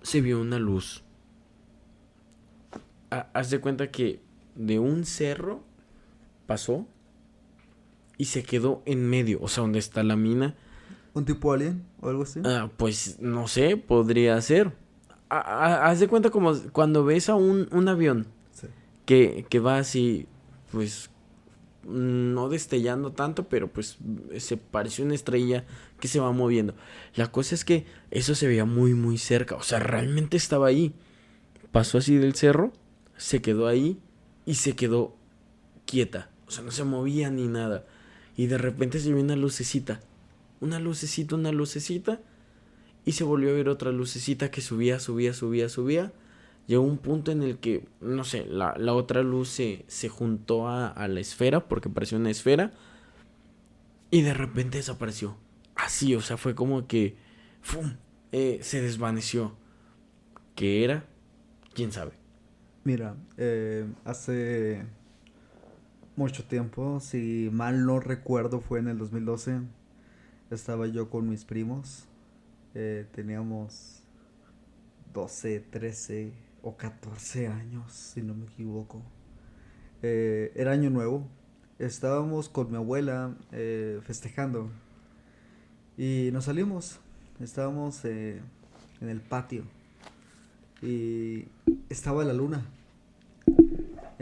[0.02, 1.04] Se vio una luz.
[3.10, 4.20] haz de cuenta que
[4.56, 5.64] de un cerro
[6.48, 6.88] pasó
[8.22, 10.54] y se quedó en medio, o sea, donde está la mina.
[11.16, 12.40] ¿Un tipo alien o algo así?
[12.46, 14.74] Ah, pues no sé, podría ser.
[15.28, 18.28] Haz de cuenta como cuando ves a un, un avión
[19.08, 20.28] que, que va así,
[20.72, 21.10] pues
[21.84, 23.98] no destellando tanto, pero pues
[24.38, 25.66] se pareció una estrella
[26.00, 26.76] que se va moviendo.
[27.16, 30.94] La cosa es que eso se veía muy muy cerca, o sea, realmente estaba ahí.
[31.72, 32.72] Pasó así del cerro,
[33.18, 34.00] se quedó ahí
[34.46, 35.16] y se quedó
[35.88, 37.88] quieta, o sea, no se movía ni nada.
[38.36, 40.02] Y de repente se vio una lucecita.
[40.60, 42.22] Una lucecita, una lucecita.
[43.06, 46.14] Y se volvió a ver otra lucecita que subía, subía, subía, subía.
[46.68, 51.08] Llegó un punto en el que, no sé, la, otra luz se, se juntó a,
[51.08, 52.72] la esfera, porque pareció una esfera.
[54.12, 55.38] Y de repente desapareció.
[55.76, 57.16] Así, o sea, fue como que...
[57.62, 57.96] ¡Fum!
[58.32, 59.56] Eh, se desvaneció.
[60.56, 61.06] ¿Qué era?
[61.74, 62.12] ¿Quién sabe?
[62.84, 64.86] Mira, eh, hace
[66.22, 69.62] mucho tiempo, si mal no recuerdo, fue en el 2012.
[70.52, 72.06] Estaba yo con mis primos.
[72.76, 74.04] Eh, teníamos
[75.16, 76.32] 12, 13
[76.62, 79.02] o 14 años, si no me equivoco.
[80.04, 81.28] Eh, era año nuevo.
[81.80, 84.70] Estábamos con mi abuela eh, festejando.
[85.98, 87.00] Y nos salimos.
[87.40, 88.44] Estábamos en
[89.02, 89.64] el patio.
[90.84, 91.48] Y
[91.90, 92.64] estaba la luna.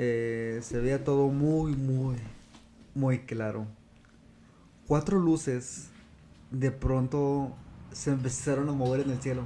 [0.01, 2.15] Eh, se veía todo muy, muy,
[2.95, 3.67] muy claro.
[4.87, 5.89] Cuatro luces
[6.51, 7.53] de pronto
[7.91, 9.45] se empezaron a mover en el cielo.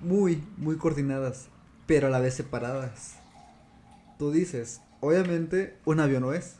[0.00, 1.48] Muy, muy coordinadas,
[1.88, 3.16] pero a la vez separadas.
[4.16, 6.58] Tú dices, obviamente un avión no es.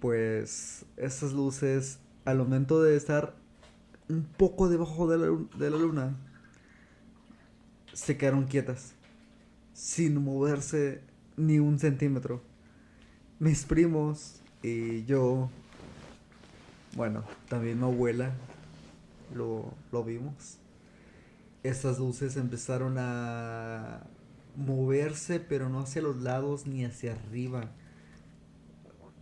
[0.00, 3.36] Pues esas luces, al momento de estar
[4.08, 5.26] un poco debajo de la,
[5.58, 6.16] de la luna,
[7.92, 8.94] se quedaron quietas,
[9.74, 11.02] sin moverse
[11.36, 12.42] ni un centímetro.
[13.38, 15.50] Mis primos y yo,
[16.94, 18.32] bueno, también mi abuela,
[19.34, 20.58] lo, lo vimos.
[21.62, 24.06] Esas luces empezaron a
[24.56, 27.70] moverse, pero no hacia los lados ni hacia arriba,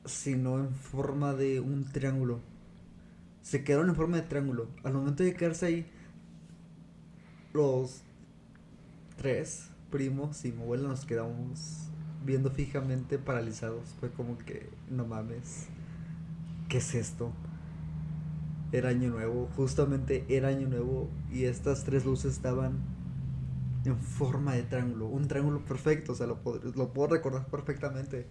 [0.04, 2.40] sino en forma de un triángulo.
[3.42, 4.68] Se quedaron en forma de triángulo.
[4.84, 5.86] Al momento de quedarse ahí,
[7.52, 8.02] los
[9.16, 11.88] tres primos y mi abuela nos quedamos
[12.24, 13.94] viendo fijamente paralizados.
[14.00, 15.66] Fue como que, no mames,
[16.68, 17.32] ¿qué es esto?
[18.72, 22.78] Era año nuevo, justamente era año nuevo y estas tres luces estaban
[23.84, 28.26] en forma de triángulo, un triángulo perfecto, o sea, lo puedo, lo puedo recordar perfectamente.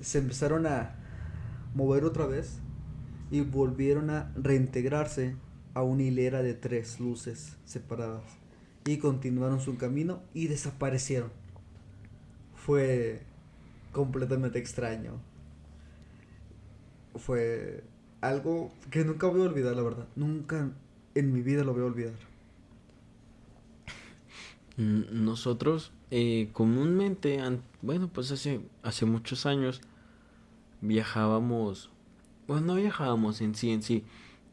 [0.00, 0.96] se empezaron a
[1.74, 2.58] mover otra vez
[3.30, 5.36] y volvieron a reintegrarse
[5.74, 8.22] a una hilera de tres luces separadas
[8.86, 11.39] y continuaron su camino y desaparecieron.
[12.64, 13.22] Fue
[13.92, 15.12] completamente extraño.
[17.16, 17.82] Fue
[18.20, 20.06] algo que nunca voy a olvidar, la verdad.
[20.16, 20.70] Nunca
[21.14, 22.14] en mi vida lo voy a olvidar.
[24.76, 27.38] Nosotros eh, comúnmente,
[27.82, 29.80] bueno, pues hace, hace muchos años
[30.80, 31.90] viajábamos,
[32.46, 34.04] bueno, no viajábamos en sí, en sí,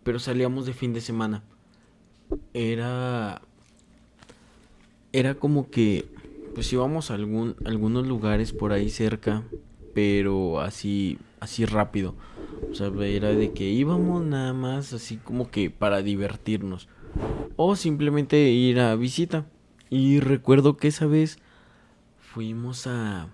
[0.04, 1.44] pero salíamos de fin de semana.
[2.54, 3.42] Era,
[5.14, 6.10] era como que,
[6.58, 9.44] pues íbamos a algún, algunos lugares por ahí cerca,
[9.94, 12.16] pero así, así rápido.
[12.72, 16.90] O sea, era de que íbamos nada más así como que para divertirnos.
[17.58, 19.46] O simplemente ir a visita.
[19.92, 21.38] Y recuerdo que esa vez
[22.18, 23.28] fuimos a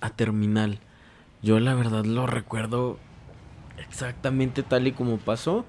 [0.00, 0.78] a terminal.
[1.42, 2.96] Yo la verdad lo recuerdo
[3.76, 5.64] exactamente tal y como pasó.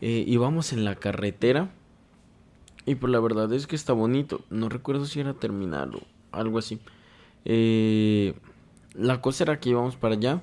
[0.00, 1.70] Eh, íbamos en la carretera
[2.86, 4.40] y pues la verdad es que está bonito.
[4.48, 6.78] No recuerdo si era terminal o algo así.
[7.44, 8.34] Eh,
[8.94, 10.40] la cosa era que íbamos para allá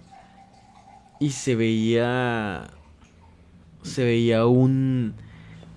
[1.19, 2.69] y se veía
[3.81, 5.15] se veía un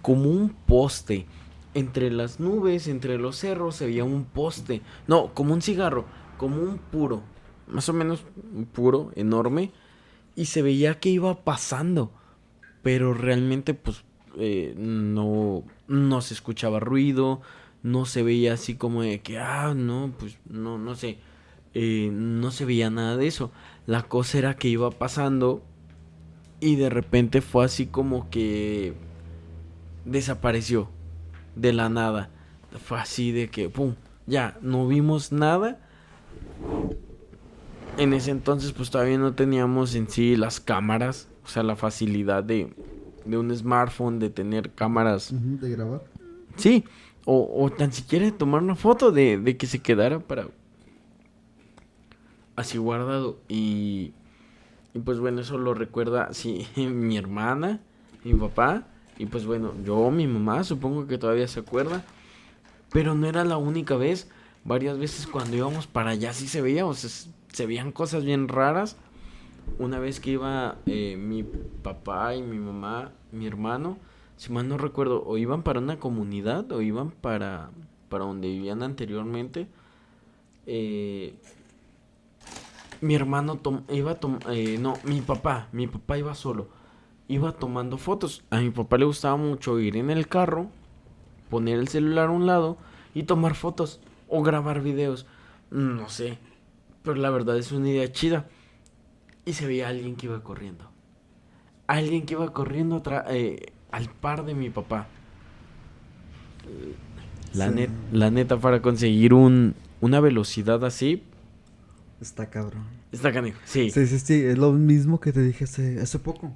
[0.02, 1.26] como un poste.
[1.74, 6.07] Entre las nubes, entre los cerros se veía un poste, no, como un cigarro,
[6.38, 7.22] como un puro,
[7.68, 8.24] más o menos
[8.72, 9.72] puro, enorme.
[10.35, 12.11] Y se veía que iba pasando,
[12.83, 14.05] pero realmente pues
[14.38, 17.40] eh, no no se escuchaba ruido,
[17.83, 21.18] no se veía así como de que ah no pues no no sé
[21.79, 23.53] eh, no se veía nada de eso.
[23.85, 25.62] La cosa era que iba pasando
[26.59, 28.94] y de repente fue así como que
[30.07, 30.88] desapareció
[31.55, 32.31] de la nada.
[32.83, 33.94] Fue así de que, ¡pum!
[34.27, 35.79] Ya, no vimos nada.
[37.99, 42.42] En ese entonces pues todavía no teníamos en sí las cámaras, o sea, la facilidad
[42.42, 42.72] de,
[43.26, 45.30] de un smartphone, de tener cámaras.
[45.32, 46.02] De grabar.
[46.56, 46.84] Sí,
[47.24, 50.48] o, o tan siquiera de tomar una foto de, de que se quedara para
[52.56, 53.38] así guardado.
[53.48, 54.12] Y,
[54.94, 57.80] y pues bueno, eso lo recuerda, sí, mi hermana,
[58.24, 58.86] mi papá.
[59.18, 62.04] Y pues bueno, yo, mi mamá, supongo que todavía se acuerda.
[62.92, 64.28] Pero no era la única vez.
[64.64, 67.08] Varias veces cuando íbamos para allá sí se veía, o sea,
[67.52, 68.96] se veían cosas bien raras.
[69.79, 73.98] Una vez que iba eh, mi papá y mi mamá, mi hermano,
[74.37, 77.70] si mal no recuerdo, o iban para una comunidad o iban para,
[78.09, 79.66] para donde vivían anteriormente.
[80.66, 81.35] Eh,
[83.00, 84.18] mi hermano iba
[84.50, 86.68] eh, no, mi papá, mi papá iba solo,
[87.29, 88.44] iba tomando fotos.
[88.50, 90.68] A mi papá le gustaba mucho ir en el carro,
[91.50, 92.79] poner el celular a un lado
[93.14, 95.26] y tomar fotos o grabar videos.
[95.70, 96.38] No sé,
[97.02, 98.48] pero la verdad es una idea chida.
[99.46, 100.90] Y se veía alguien que iba corriendo.
[101.87, 105.06] Alguien que iba corriendo eh, al par de mi papá.
[107.54, 107.72] La,
[108.12, 111.22] la neta, para conseguir un, una velocidad así,
[112.20, 112.85] Está cabrón.
[113.12, 113.90] Está canijo, sí.
[113.90, 114.44] Sí, sí, sí.
[114.44, 116.52] Es lo mismo que te dije hace, hace poco.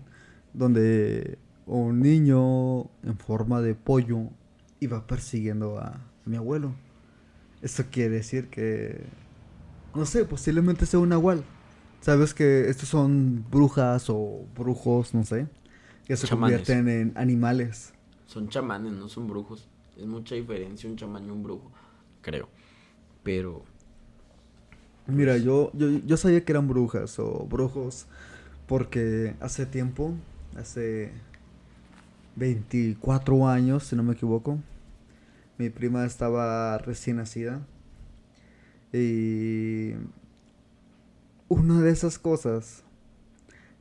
[0.55, 4.31] Donde un niño en forma de pollo
[4.81, 6.73] iba persiguiendo a mi abuelo.
[7.63, 9.05] Eso quiere decir que.
[9.95, 11.45] No sé, posiblemente sea un nahual.
[12.01, 15.47] Sabes que estos son brujas o brujos, no sé.
[16.07, 17.93] Que se convierten en animales.
[18.27, 19.69] Son chamanes, no son brujos.
[19.97, 21.71] Es mucha diferencia un chamán y un brujo,
[22.23, 22.49] creo.
[23.23, 23.65] Pero
[25.07, 28.07] Mira, yo, yo, yo sabía que eran brujas o brujos
[28.67, 30.15] porque hace tiempo,
[30.57, 31.11] hace
[32.37, 34.59] 24 años, si no me equivoco,
[35.59, 37.61] mi prima estaba recién nacida
[38.93, 39.95] y
[41.51, 42.83] una de esas cosas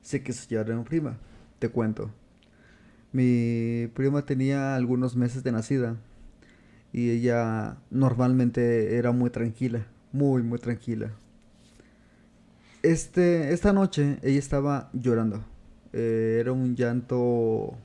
[0.01, 1.17] se quiso llevar a mi prima,
[1.60, 2.12] te cuento.
[3.13, 5.95] Mi prima tenía algunos meses de nacida
[6.91, 11.12] y ella normalmente era muy tranquila muy, muy tranquila.
[12.82, 15.43] Este, esta noche ella estaba llorando.
[15.93, 17.76] Eh, era un llanto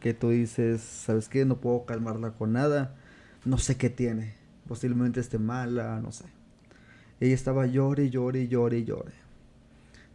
[0.00, 1.44] que tú dices, ¿sabes qué?
[1.44, 2.96] No puedo calmarla con nada.
[3.44, 4.34] No sé qué tiene.
[4.68, 6.24] Posiblemente esté mala, no sé.
[7.20, 9.12] Ella estaba llore, llore, llore, llore.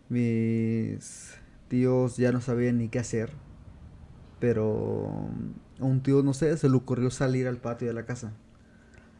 [0.09, 1.37] Mis
[1.67, 3.31] tíos ya no sabían ni qué hacer.
[4.39, 5.29] Pero
[5.79, 8.33] a un tío, no sé, se le ocurrió salir al patio de la casa.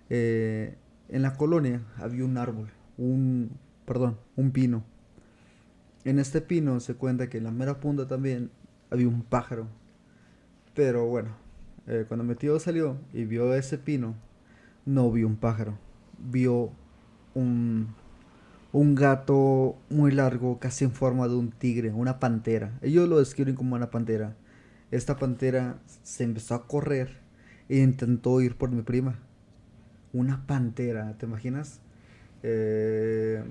[0.10, 0.78] Eh,
[1.10, 3.52] en la colonia había un árbol, un,
[3.86, 4.84] perdón, un pino.
[6.04, 8.52] En este pino se cuenta que en la mera punta también
[8.90, 9.68] había un pájaro.
[10.74, 11.30] Pero bueno,
[11.88, 14.16] eh, cuando mi tío salió y vio ese pino,
[14.86, 15.78] no vio un pájaro,
[16.18, 16.72] vio
[17.34, 17.94] un,
[18.78, 22.78] un gato muy largo, casi en forma de un tigre, una pantera.
[22.84, 24.36] Ellos lo describen como una pantera.
[24.92, 27.18] Esta pantera se empezó a correr
[27.70, 29.18] e intentó ir por mi prima.
[30.14, 31.80] Una pantera, ¿te imaginas?
[32.44, 33.44] Eh,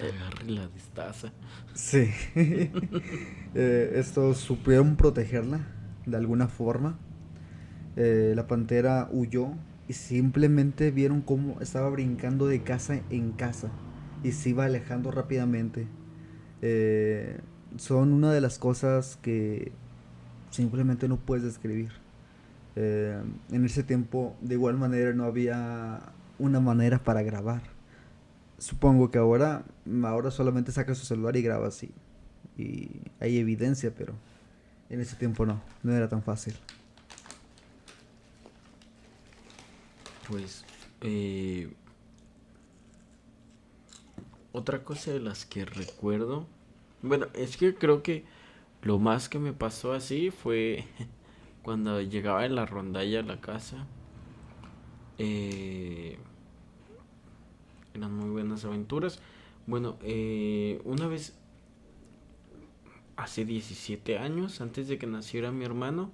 [0.00, 1.34] agarre la distaza.
[1.74, 2.10] Sí.
[3.54, 5.60] eh, estos supieron protegerla
[6.06, 6.98] de alguna forma.
[7.96, 9.50] Eh, la pantera huyó
[9.86, 13.70] y simplemente vieron cómo estaba brincando de casa en casa
[14.26, 15.86] y se iba alejando rápidamente.
[16.60, 17.38] Eh,
[17.76, 19.70] son una de las cosas que
[20.50, 21.92] simplemente no puedes describir.
[22.74, 23.22] Eh,
[23.52, 26.00] en ese tiempo, de igual manera, no había
[26.40, 27.62] una manera para grabar.
[28.58, 29.64] Supongo que ahora,
[30.02, 31.92] ahora solamente saca su celular y graba así.
[32.58, 34.14] Y hay evidencia, pero
[34.90, 36.54] en ese tiempo no, no era tan fácil.
[40.28, 40.64] Pues,
[41.02, 41.72] eh,
[44.56, 46.46] otra cosa de las que recuerdo,
[47.02, 48.24] bueno, es que creo que
[48.82, 50.86] lo más que me pasó así fue
[51.62, 53.86] cuando llegaba en la rondalla a la casa.
[55.18, 56.16] Eh,
[57.92, 59.20] eran muy buenas aventuras.
[59.66, 61.36] Bueno, eh, una vez,
[63.16, 66.10] hace 17 años, antes de que naciera mi hermano,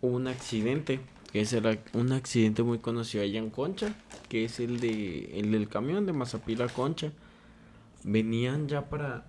[0.00, 1.00] hubo un accidente
[1.32, 1.56] que es
[1.94, 3.94] un accidente muy conocido allá en Concha,
[4.28, 7.10] que es el de el del camión de Mazapila Concha.
[8.04, 9.24] Venían ya para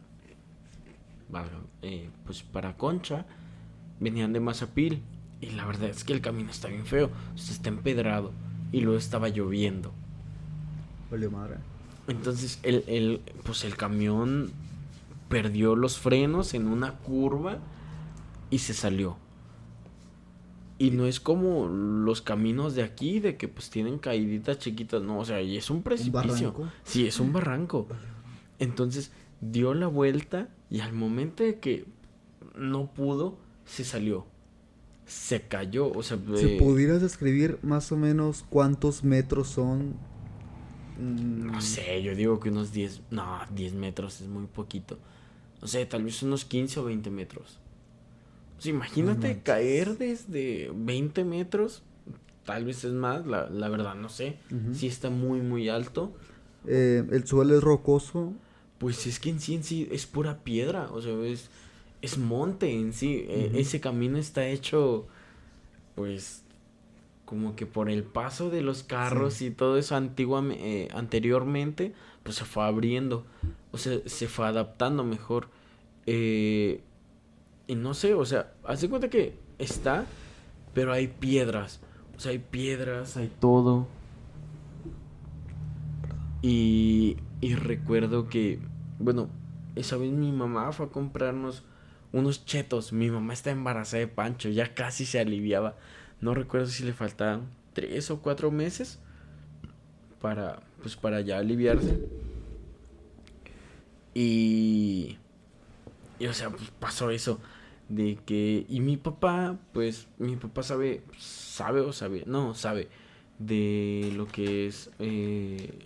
[1.81, 3.25] eh, pues para Concha,
[4.01, 5.01] venían de Mazapil
[5.39, 8.31] y la verdad es que el camino está bien feo, está empedrado
[8.73, 9.93] y luego estaba lloviendo.
[11.31, 11.55] madre.
[12.09, 14.51] Entonces el, el, pues el camión
[15.29, 17.59] perdió los frenos en una curva
[18.49, 19.22] y se salió.
[20.77, 25.19] Y no es como los caminos de aquí, de que pues tienen caíditas chiquitas, no,
[25.19, 26.55] o sea, y es un precipicio.
[26.83, 27.87] sí, es un barranco.
[28.59, 31.85] Entonces dio la vuelta y al momento de que
[32.55, 34.25] no pudo, se salió.
[35.05, 36.17] Se cayó, o sea...
[36.37, 39.95] Si pudieras describir más o menos cuántos metros son...
[40.97, 43.01] Mm, no sé, yo digo que unos 10...
[43.11, 44.97] No, 10 metros es muy poquito.
[45.61, 47.59] No sé, tal vez unos 15 o 20 metros
[48.65, 51.83] imagínate caer desde 20 metros,
[52.45, 54.37] tal vez es más, la, verdad no sé,
[54.73, 56.13] si está muy, muy alto.
[56.67, 58.33] Eh, el suelo es rocoso.
[58.77, 61.49] Pues es que en sí, en sí es pura piedra, o sea, es,
[62.01, 63.25] es monte en sí.
[63.29, 65.07] E, ese camino está hecho,
[65.95, 66.43] pues,
[67.23, 71.93] como que por el paso de los carros y todo eso antiguamente, eh, anteriormente,
[72.23, 73.25] pues se fue abriendo,
[73.71, 75.47] o sea, se fue adaptando mejor.
[76.05, 76.81] Eh,
[77.67, 80.05] y no sé, o sea, hace cuenta que está,
[80.73, 81.79] pero hay piedras.
[82.15, 83.87] O sea, hay piedras, hay todo.
[86.41, 88.59] Y, y recuerdo que,
[88.99, 89.29] bueno,
[89.75, 91.63] esa vez mi mamá fue a comprarnos
[92.11, 92.93] unos chetos.
[92.93, 95.75] Mi mamá está embarazada de Pancho, ya casi se aliviaba.
[96.21, 98.99] No recuerdo si le faltaban tres o cuatro meses
[100.21, 101.99] para, pues para ya aliviarse.
[104.13, 105.17] Y,
[106.23, 107.41] y o sea, pues pasó eso
[107.89, 112.87] de que y mi papá pues mi papá sabe sabe o sabe no sabe
[113.39, 115.79] de lo que es eh,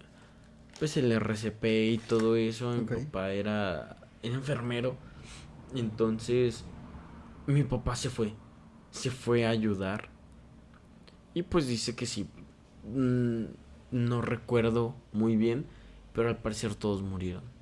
[0.77, 2.71] pues el RCP y todo eso.
[2.71, 4.95] Mi papá era, era enfermero.
[5.73, 6.65] Entonces
[7.47, 8.35] mi papá se fue
[8.91, 10.09] se fue a ayudar.
[11.33, 12.27] Y pues dice que sí
[12.83, 13.45] mm,
[13.89, 15.65] no recuerdo muy bien
[16.13, 17.56] pero al parecer todos murieron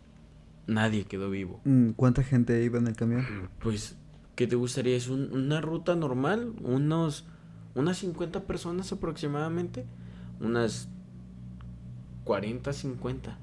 [0.68, 3.26] nadie quedó vivo mm, ¿cuánta gente iba en el camión?
[3.60, 3.96] pues
[4.36, 4.98] ¿Qué te gustaría?
[4.98, 6.54] ¿Es una ruta normal?
[6.62, 7.26] Unos,
[7.74, 9.86] unas 50 personas aproximadamente.
[10.42, 10.90] Unas
[12.26, 13.38] 40, 50.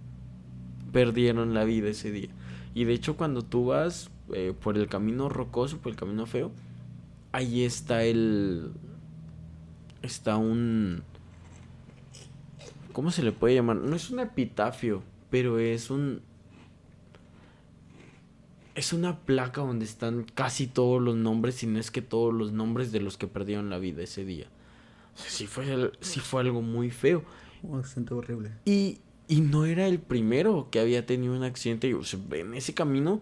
[0.92, 2.28] Perdieron la vida ese día.
[2.74, 6.52] Y de hecho cuando tú vas eh, por el camino rocoso, por el camino feo,
[7.32, 8.72] ahí está el...
[10.02, 11.02] Está un...
[12.92, 13.76] ¿Cómo se le puede llamar?
[13.76, 16.20] No es un epitafio, pero es un
[18.74, 22.52] es una placa donde están casi todos los nombres, si no es que todos los
[22.52, 24.46] nombres de los que perdieron la vida ese día.
[25.14, 27.22] Sí fue, fue algo muy feo.
[27.62, 28.52] Un accidente horrible.
[28.64, 28.98] Y,
[29.28, 31.94] y no era el primero que había tenido un accidente.
[31.94, 33.20] O sea, en ese camino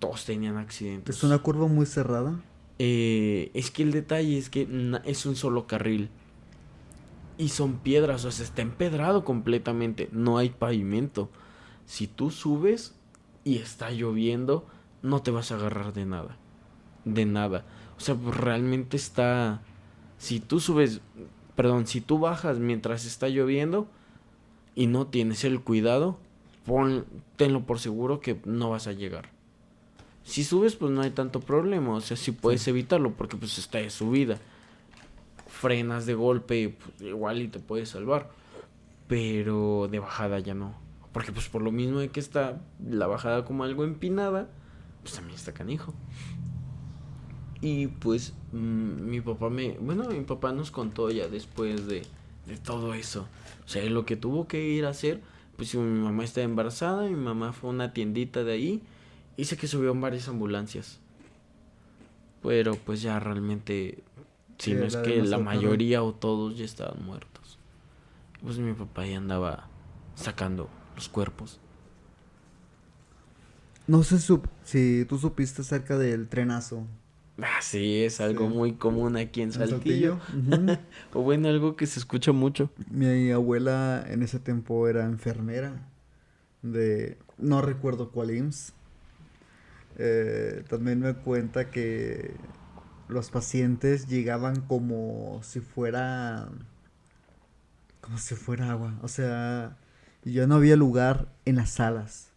[0.00, 1.16] todos tenían accidentes.
[1.16, 2.42] ¿Es una curva muy cerrada?
[2.78, 4.68] Eh, es que el detalle es que
[5.04, 6.10] es un solo carril.
[7.38, 10.08] Y son piedras, o sea, está empedrado completamente.
[10.12, 11.30] No hay pavimento.
[11.86, 12.94] Si tú subes,
[13.44, 14.66] y está lloviendo,
[15.02, 16.36] no te vas a agarrar de nada.
[17.04, 17.64] De nada.
[17.96, 19.62] O sea, pues, realmente está...
[20.18, 21.00] Si tú subes,
[21.54, 23.86] perdón, si tú bajas mientras está lloviendo
[24.74, 26.18] y no tienes el cuidado,
[26.64, 27.04] pon,
[27.36, 29.28] tenlo por seguro que no vas a llegar.
[30.22, 33.78] Si subes, pues no hay tanto problema, o sea, si puedes evitarlo porque pues está
[33.78, 34.38] de subida.
[35.46, 38.30] Frenas de golpe, pues, igual y te puedes salvar.
[39.06, 40.83] Pero de bajada ya no.
[41.14, 44.50] Porque pues por lo mismo de que está la bajada como algo empinada,
[45.02, 45.94] pues también está canijo.
[47.62, 52.02] Y pues mm, mi papá me, bueno, mi papá nos contó ya después de,
[52.46, 53.26] de todo eso.
[53.64, 55.22] O sea, lo que tuvo que ir a hacer,
[55.56, 58.82] pues mi mamá está embarazada, mi mamá fue a una tiendita de ahí
[59.36, 61.00] Hice que subió varias ambulancias.
[62.42, 64.04] Pero pues ya realmente,
[64.58, 67.58] si no es que la mayoría o todos ya estaban muertos.
[68.42, 69.68] Pues mi papá ya andaba
[70.14, 71.60] sacando los cuerpos.
[73.86, 74.18] No sé
[74.64, 76.86] si tú supiste acerca del trenazo.
[77.42, 80.18] Ah, sí, es algo muy común aquí en Saltillo.
[81.12, 82.70] o bueno, algo que se escucha mucho.
[82.90, 85.82] Mi abuela en ese tiempo era enfermera
[86.64, 88.72] de, no recuerdo cuál IMSS,
[89.98, 92.34] eh, también me cuenta que
[93.08, 96.48] los pacientes llegaban como si fuera
[98.00, 99.76] como si fuera agua o sea
[100.24, 102.30] ya no había lugar en las salas.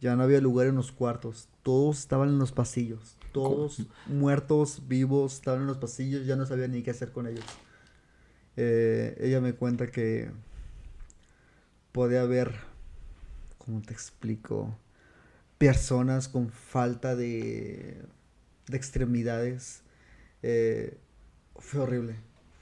[0.00, 1.48] Ya no había lugar en los cuartos.
[1.62, 3.16] Todos estaban en los pasillos.
[3.32, 6.26] Todos muertos vivos estaban en los pasillos.
[6.26, 7.44] Ya no sabía ni qué hacer con ellos.
[8.56, 10.30] Eh, ella me cuenta que
[11.92, 12.54] podía haber
[13.58, 14.76] cómo te explico
[15.58, 18.02] personas con falta de,
[18.66, 19.82] de extremidades.
[20.42, 20.96] Eh,
[21.56, 22.16] fue horrible,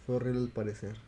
[0.04, 1.05] fue horrible al parecer.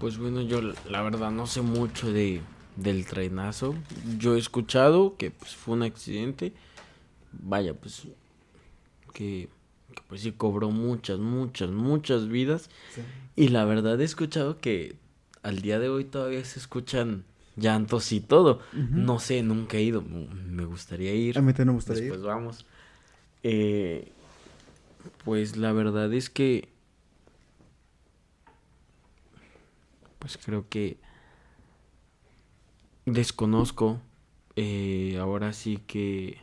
[0.00, 2.40] Pues bueno, yo la verdad no sé mucho de,
[2.76, 3.74] del trenazo.
[4.18, 6.54] Yo he escuchado que pues, fue un accidente.
[7.32, 8.08] Vaya, pues
[9.12, 9.50] que,
[9.94, 12.70] que pues sí cobró muchas, muchas, muchas vidas.
[13.36, 14.96] Y la verdad he escuchado que
[15.42, 17.24] al día de hoy todavía se escuchan
[17.56, 18.60] llantos y todo.
[18.72, 20.00] No sé, nunca he ido.
[20.00, 21.36] Me gustaría ir.
[21.36, 22.64] A mí también me gustaría Después vamos.
[23.42, 24.12] Eh,
[25.26, 26.69] pues la verdad es que.
[30.20, 30.98] Pues creo que.
[33.06, 34.00] Desconozco.
[34.54, 36.38] Eh, ahora sí que.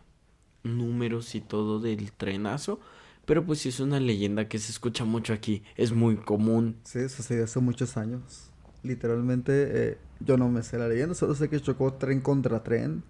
[0.64, 2.82] Números y todo del trenazo.
[3.26, 5.64] Pero pues es una leyenda que se escucha mucho aquí.
[5.78, 6.76] Es muy común.
[6.84, 8.50] Sí, sucedió hace muchos años.
[8.84, 9.92] Literalmente.
[9.92, 13.04] Eh yo no me sé la leyenda, solo sé que chocó tren contra tren.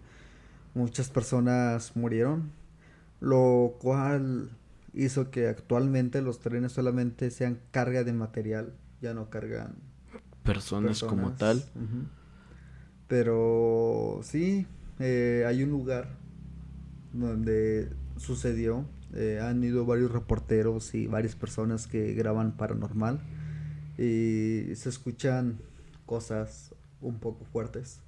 [0.74, 2.51] Muchas personas murieron,
[3.20, 4.51] lo cual
[4.93, 9.76] hizo que actualmente los trenes solamente sean carga de material, ya no cargan
[10.48, 11.64] personas, como tal.
[13.08, 14.66] Pero sí,
[15.00, 16.18] eh, hay un lugar
[17.14, 18.86] donde sucedió.
[19.14, 23.22] Eh, han ido varios reporteros y varias personas que graban paranormal
[23.98, 25.60] y se escuchan
[26.06, 28.02] cosas un poco fuertes.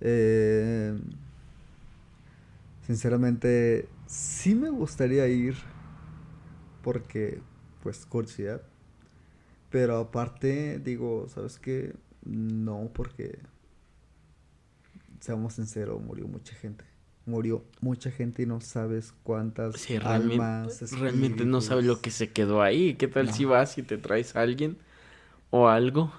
[0.00, 0.98] Eh,
[2.86, 5.54] sinceramente, sí me gustaría ir
[6.82, 7.40] porque,
[7.82, 8.62] pues, curiosidad.
[9.70, 11.94] Pero aparte, digo, ¿sabes qué?
[12.24, 13.38] No, porque,
[15.20, 16.84] seamos sinceros, murió mucha gente.
[17.26, 20.92] Murió mucha gente y no sabes cuántas almas.
[20.98, 22.94] Realmente, no sabes lo que se quedó ahí.
[22.94, 24.78] ¿Qué tal si vas y te traes a alguien?
[25.50, 26.12] o algo.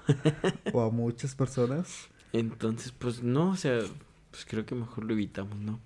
[0.74, 2.08] o a muchas personas.
[2.34, 3.80] Entonces, pues no, o sea,
[4.32, 5.80] pues creo que mejor lo evitamos, ¿no?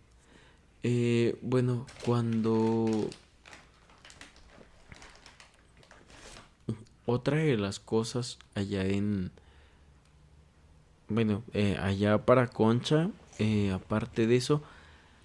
[0.84, 3.10] Eh, bueno, cuando...
[7.06, 9.32] Otra de las cosas allá en...
[11.10, 14.64] Bueno, eh, allá para Concha, eh, aparte de eso,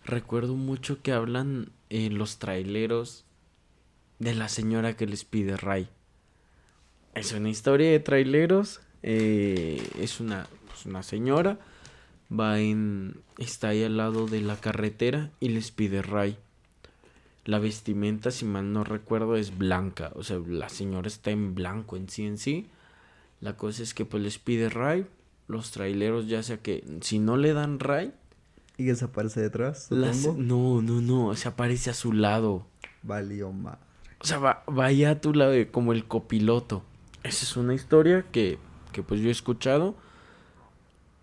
[0.05, 3.25] recuerdo mucho que hablan los traileros
[4.19, 5.89] de la señora que les pide Ray.
[7.19, 8.81] Es una historia de traileros.
[9.03, 10.47] Eh, es una,
[10.85, 11.59] una señora.
[12.31, 13.21] Va en.
[13.39, 16.39] Está ahí al lado de la carretera y les pide ray.
[17.49, 20.13] La vestimenta, si mal no recuerdo, es blanca.
[20.17, 22.69] O sea, la señora está en blanco en sí en sí.
[23.41, 25.07] La cosa es que pues les pide ray.
[25.47, 28.13] Los traileros, ya sea que si no le dan ray.
[28.77, 29.91] ¿Y desaparece detrás?
[29.91, 31.35] no, no, no.
[31.37, 32.67] Se aparece a su lado.
[33.03, 33.79] Valió más.
[34.21, 36.85] O sea, va, vaya a tu lado como el copiloto.
[37.23, 38.59] Esa es una historia que,
[38.93, 39.97] que pues yo he escuchado.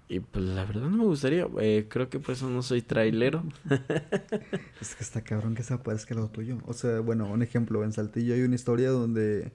[0.07, 1.47] Y pues la verdad no me gustaría.
[1.59, 3.43] Eh, creo que por eso no soy trailero.
[4.81, 6.59] es que está cabrón que se aparezca lo tuyo.
[6.65, 7.83] O sea, bueno, un ejemplo.
[7.83, 9.51] En Saltillo hay una historia donde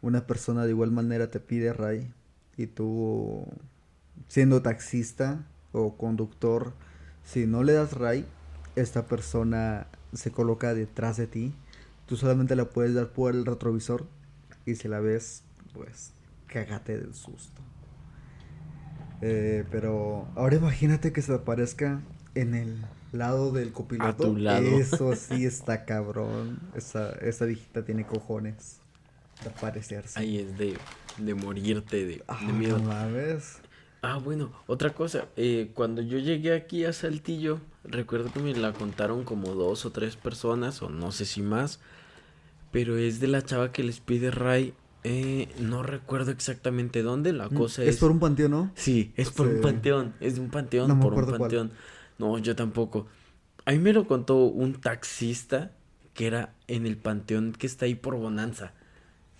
[0.00, 2.12] una persona de igual manera te pide ray.
[2.56, 3.46] Y tú,
[4.28, 6.72] siendo taxista o conductor,
[7.24, 8.24] si no le das ray,
[8.76, 11.52] esta persona se coloca detrás de ti.
[12.06, 14.06] Tú solamente la puedes dar por el retrovisor.
[14.66, 16.12] Y si la ves pues
[16.46, 17.62] cágate del susto.
[19.22, 22.00] Eh, pero ahora imagínate que se aparezca
[22.34, 22.76] en el
[23.12, 24.08] lado del copiloto.
[24.08, 24.66] A tu lado.
[24.66, 26.58] Eso sí está cabrón.
[26.74, 28.80] Esa, esa viejita tiene cojones
[29.42, 30.18] de aparecerse.
[30.18, 30.76] Ahí es de,
[31.18, 32.78] de morirte de, Ah, de miedo.
[32.78, 33.58] no mames.
[34.02, 35.26] Ah, bueno, otra cosa.
[35.36, 39.92] eh, cuando yo llegué aquí a Saltillo, recuerdo que me la contaron como dos o
[39.92, 41.80] tres personas, o no sé si más.
[42.70, 44.72] Pero es de la chava que les pide Ray.
[45.04, 47.32] Eh, no recuerdo exactamente dónde.
[47.32, 47.96] La cosa Mm, es es.
[47.98, 48.70] por un panteón, ¿no?
[48.74, 50.14] Sí, es por un panteón.
[50.20, 51.40] Es de un panteón No por un acuerdo cuál.
[51.50, 51.70] panteón.
[52.18, 53.06] No, yo tampoco.
[53.64, 55.72] A mí me lo contó un taxista
[56.14, 58.72] que era en el panteón que está ahí por Bonanza.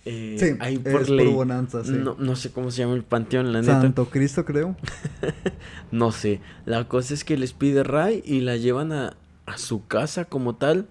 [0.05, 1.27] Eh, Sí, ahí es por por ley.
[1.31, 1.91] Bonanza, sí.
[1.91, 3.81] No, no sé cómo se llama el panteón, la neta.
[3.81, 4.75] Santo Cristo, creo.
[5.91, 6.41] No sé.
[6.65, 10.55] La cosa es que les pide Ray y la llevan a, a su casa como
[10.55, 10.87] tal.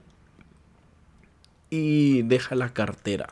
[1.71, 3.29] Y deja la cartera.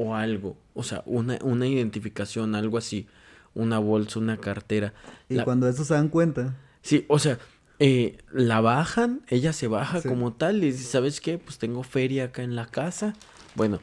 [0.00, 0.56] O algo.
[0.74, 3.08] O sea, una, una identificación, algo así.
[3.54, 4.94] Una bolsa, una cartera.
[5.28, 7.38] Y La- cuando eso se dan cuenta, Sí, o sea,
[7.80, 10.08] eh, la bajan, ella se baja Sí.
[10.08, 11.36] como tal y dice, ¿sabes qué?
[11.38, 13.14] Pues tengo feria acá en la casa.
[13.56, 13.80] Bueno,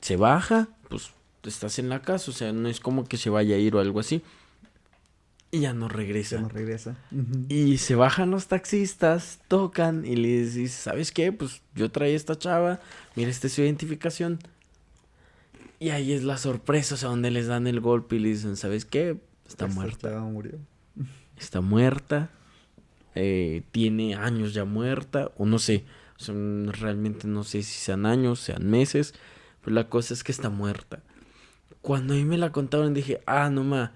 [0.00, 1.10] se baja, pues
[1.44, 3.80] estás en la casa, o sea, no es como que se vaya a ir o
[3.80, 4.22] algo así.
[5.52, 6.40] Y ya no regresa.
[6.40, 6.96] nos regresa.
[7.10, 7.44] Ujú.
[7.48, 11.32] Y se bajan los taxistas, tocan y les dice, ¿sabes qué?
[11.32, 12.80] Pues yo traía esta chava,
[13.16, 14.38] mira, esta es su identificación.
[15.80, 18.56] Y ahí es la sorpresa, o sea, donde les dan el golpe y le dicen,
[18.56, 19.18] ¿sabes qué?
[19.48, 20.58] Está Esta muerta murió.
[21.38, 22.28] está muerta,
[23.14, 25.84] eh, tiene años ya muerta, o no sé,
[26.18, 26.34] o sea,
[26.66, 29.14] realmente no sé si sean años, sean meses,
[29.64, 31.02] pero la cosa es que está muerta.
[31.80, 33.94] Cuando a mí me la contaron dije, ah, no ma,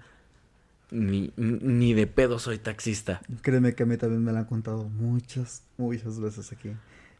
[0.89, 3.21] ni, ni de pedo soy taxista.
[3.43, 6.71] Créeme que a mí también me la han contado muchas, muchas veces aquí.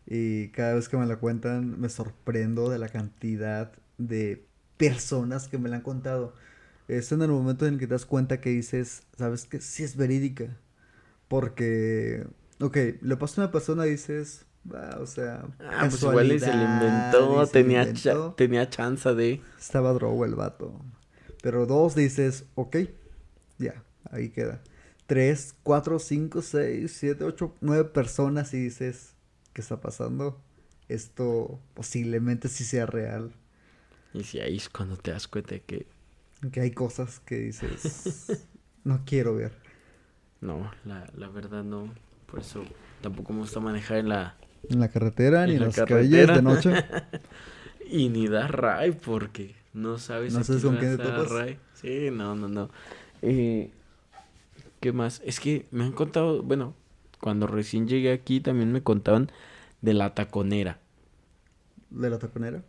[0.08, 4.44] Y cada vez que me la cuentan me sorprendo de la cantidad de
[4.78, 6.34] personas que me la han contado.
[6.88, 9.60] Es en el momento en el que te das cuenta que dices, ¿sabes qué?
[9.62, 10.58] Sí es verídica.
[11.28, 12.28] Porque,
[12.62, 16.40] ok, le pasó a una persona y dices, "Ah, o sea, Ah, pues igual y
[16.40, 18.34] se le inventó, y se tenía, cha- inventó".
[18.38, 19.42] tenía chance de...
[19.60, 20.80] Estaba drogo el vato.
[21.42, 22.78] Pero dos dices, ok,
[23.58, 24.62] ya, ahí queda.
[25.08, 29.14] Tres, cuatro, cinco, seis, siete, ocho, nueve personas y dices,
[29.54, 30.42] ¿qué está pasando?
[30.90, 33.34] Esto posiblemente sí sea real.
[34.16, 35.88] Y si ahí es cuando te das cuenta de que
[36.52, 38.48] Que hay cosas que dices,
[38.84, 39.54] no quiero ver.
[40.42, 41.90] no, la, la verdad no,
[42.26, 42.64] por eso
[43.02, 44.36] tampoco me gusta manejar en la...
[44.70, 45.96] En la carretera, ni En en la las carretera.
[46.10, 46.72] calles de noche.
[47.90, 51.30] Y ni da ray porque no sabes No sabes con vas te dar topas.
[51.30, 51.60] ray.
[51.74, 52.70] Sí, no, no, no.
[53.22, 53.72] Eh,
[54.80, 55.22] ¿Qué más?
[55.26, 56.74] Es que me han contado, bueno,
[57.20, 59.32] cuando recién llegué aquí también me contaban
[59.82, 60.80] de la taconera.
[61.90, 62.64] De la taconera.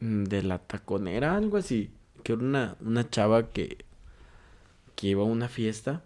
[0.00, 1.90] Mm, De la taconera, algo así.
[2.22, 3.84] Que era una, una chava que,
[4.94, 6.02] que iba a una fiesta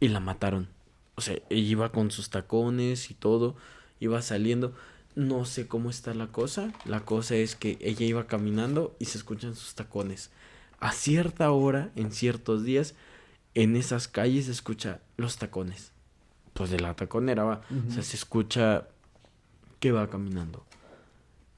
[0.00, 0.68] y la mataron.
[1.14, 3.56] O sea, ella iba con sus tacones y todo,
[4.00, 4.74] iba saliendo.
[5.14, 6.72] No sé cómo está la cosa.
[6.84, 10.30] La cosa es que ella iba caminando y se escuchan sus tacones.
[10.80, 12.94] A cierta hora, en ciertos días,
[13.54, 15.92] en esas calles se escucha los tacones.
[16.54, 17.60] Pues de la taconera va.
[17.88, 18.88] O sea, se escucha
[19.80, 20.64] que va caminando.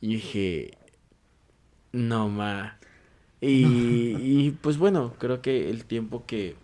[0.01, 0.77] Y dije,
[1.95, 2.79] no ma.
[3.41, 6.57] Y, y, pues bueno, creo que el tiempo que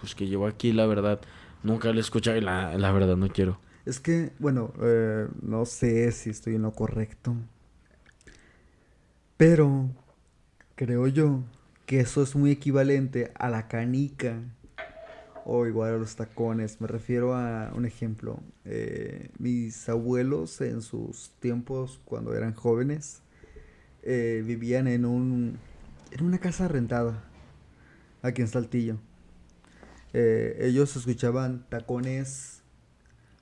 [0.00, 1.20] pues que llevo aquí, la verdad,
[1.62, 3.58] nunca lo he escuchado y la, la verdad no quiero.
[3.84, 7.34] Es que, bueno, eh, no sé si estoy en lo correcto.
[9.36, 9.90] Pero
[10.74, 11.44] creo yo
[11.86, 14.40] que eso es muy equivalente a la canica
[15.44, 16.80] o igual a los tacones.
[16.80, 18.40] Me refiero a un ejemplo.
[18.64, 23.22] eh, mis abuelos en sus tiempos, cuando eran jóvenes,
[24.06, 25.58] eh, vivían en un
[26.12, 27.24] en una casa rentada
[28.22, 28.98] aquí en Saltillo.
[30.12, 32.62] Eh, ellos escuchaban tacones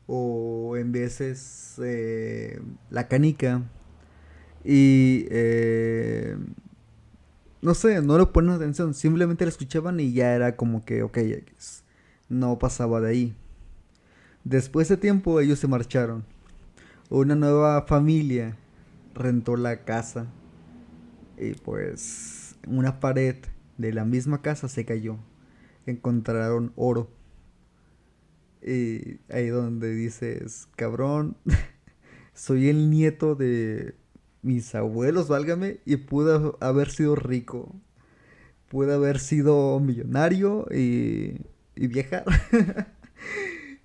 [0.07, 2.61] o en veces eh,
[2.91, 3.63] la canica
[4.65, 6.37] y eh,
[7.63, 11.19] no sé, no le ponen atención, simplemente la escuchaban y ya era como que, ok,
[12.29, 13.37] no pasaba de ahí.
[14.43, 16.25] Después de tiempo ellos se marcharon.
[17.09, 18.57] Una nueva familia
[19.15, 20.27] rentó la casa
[21.39, 23.37] y pues una pared
[23.79, 25.19] de la misma casa se cayó.
[25.87, 27.11] Encontraron oro.
[28.63, 31.37] Y ahí donde dices, cabrón,
[32.35, 33.95] soy el nieto de
[34.43, 37.75] mis abuelos, válgame, y pude haber sido rico.
[38.69, 41.43] Pude haber sido millonario y,
[41.77, 42.25] y viajar.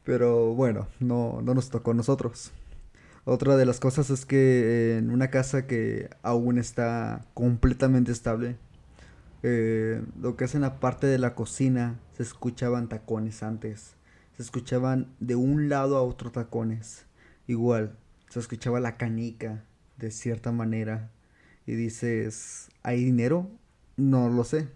[0.03, 2.51] Pero bueno, no, no nos tocó a nosotros.
[3.25, 8.57] Otra de las cosas es que en una casa que aún está completamente estable,
[9.41, 13.95] Eh, lo que es en la parte de la cocina se escuchaban tacones antes.
[14.35, 17.05] Se escuchaban de un lado a otro tacones.
[17.47, 17.95] Igual,
[18.29, 19.63] se escuchaba la canica
[19.97, 21.09] de cierta manera.
[21.65, 23.49] Y dices, ¿hay dinero?
[23.95, 24.67] No lo sé.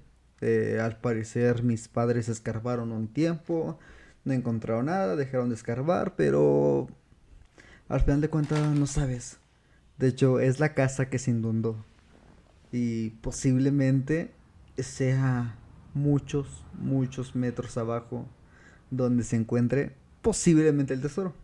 [0.41, 3.79] Eh, al parecer mis padres escarbaron un tiempo,
[4.25, 6.87] no encontraron nada, dejaron de escarbar, pero
[7.93, 9.37] al final de cuentas no sabes.
[9.99, 11.85] De hecho, es la casa que se inundó.
[12.71, 14.31] Y posiblemente
[14.77, 15.55] sea
[15.93, 18.27] muchos, muchos metros abajo
[18.89, 21.35] donde se encuentre posiblemente el tesoro.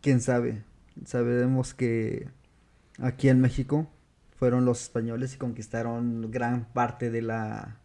[0.00, 0.64] Quién sabe.
[1.04, 2.28] Sabemos que
[2.98, 3.90] aquí en México
[4.36, 7.78] fueron los españoles y conquistaron gran parte de la...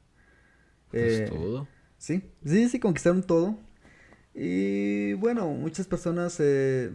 [0.89, 1.67] Pues eh, todo.
[1.97, 3.59] Sí, sí, sí, conquistaron todo.
[4.33, 6.93] Y bueno, muchas personas eh,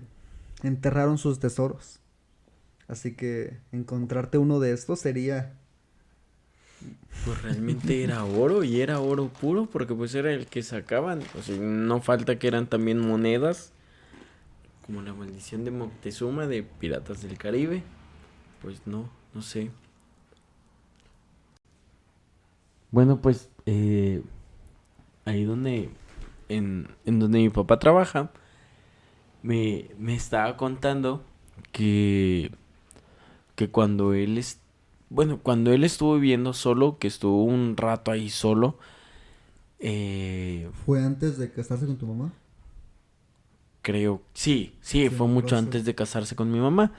[0.62, 2.00] enterraron sus tesoros.
[2.88, 5.54] Así que encontrarte uno de estos sería...
[7.24, 11.20] Pues realmente era oro y era oro puro porque pues era el que sacaban.
[11.60, 13.72] No falta que eran también monedas.
[14.84, 17.84] Como la maldición de Moctezuma de Piratas del Caribe.
[18.60, 19.70] Pues no, no sé.
[22.90, 24.22] Bueno, pues eh,
[25.24, 25.88] ahí donde,
[26.48, 28.32] en, en donde mi papá trabaja,
[29.42, 31.22] me, me estaba contando
[31.72, 32.52] que
[33.54, 34.60] que cuando él es
[35.10, 38.78] bueno, cuando él estuvo viviendo solo, que estuvo un rato ahí solo,
[39.84, 42.32] eh, ¿Fue antes de casarse con tu mamá?
[43.82, 46.92] Creo, sí, sí, fue mucho antes de casarse con mi mamá.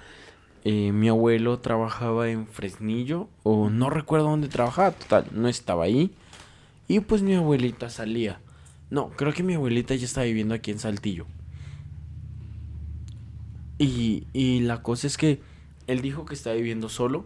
[0.66, 6.14] Eh, mi abuelo trabajaba en Fresnillo, o no recuerdo dónde trabajaba, total, no estaba ahí.
[6.90, 8.42] Y pues mi abuelita salía.
[8.90, 11.26] No, creo que mi abuelita ya estaba viviendo aquí en Saltillo.
[13.84, 15.42] Y, la cosa es que
[15.88, 17.26] él dijo que estaba viviendo solo.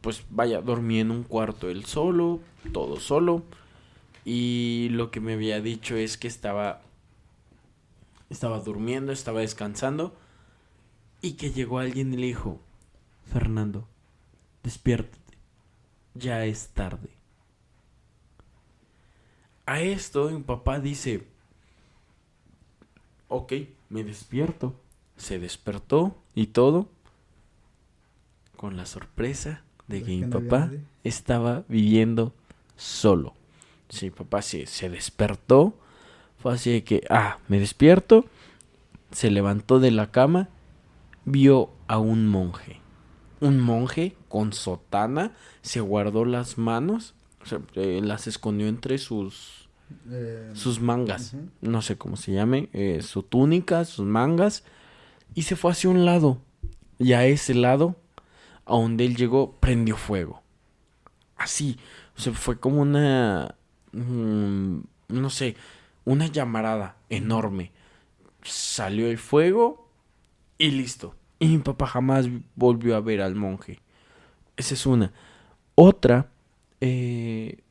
[0.00, 2.40] Pues vaya, dormía en un cuarto él solo,
[2.72, 3.42] todo solo.
[4.24, 6.82] Y lo que me había dicho es que estaba
[8.30, 10.16] estaba durmiendo, estaba descansando
[11.20, 12.60] y que llegó alguien y le dijo,
[13.32, 13.86] "Fernando,
[14.62, 15.38] despiértate.
[16.14, 17.10] Ya es tarde."
[19.66, 21.26] A esto mi papá dice,
[23.28, 23.52] ok,
[23.88, 24.74] me despierto
[25.16, 26.88] se despertó y todo
[28.56, 30.70] con la sorpresa de que mi papá
[31.02, 32.32] estaba viviendo
[32.76, 33.34] solo.
[33.88, 35.74] Sí, papá se, se despertó,
[36.38, 38.24] fue así de que, ah, me despierto,
[39.12, 40.48] se levantó de la cama,
[41.24, 42.80] vio a un monje.
[43.40, 47.14] Un monje con sotana, se guardó las manos,
[47.74, 49.68] eh, las escondió entre sus,
[50.10, 54.64] eh, sus mangas, no sé cómo se llame, eh, su túnica, sus mangas,
[55.34, 56.40] y se fue hacia un lado.
[56.98, 57.96] Y a ese lado,
[58.64, 60.42] a donde él llegó, prendió fuego.
[61.36, 61.78] Así.
[62.16, 63.56] O sea, fue como una...
[63.92, 65.56] Mm, no sé,
[66.04, 67.72] una llamarada enorme.
[68.42, 69.88] Salió el fuego
[70.58, 71.14] y listo.
[71.38, 73.80] Y mi papá jamás volvió a ver al monje.
[74.56, 75.12] Esa es una.
[75.74, 76.30] Otra
[76.80, 77.62] eh,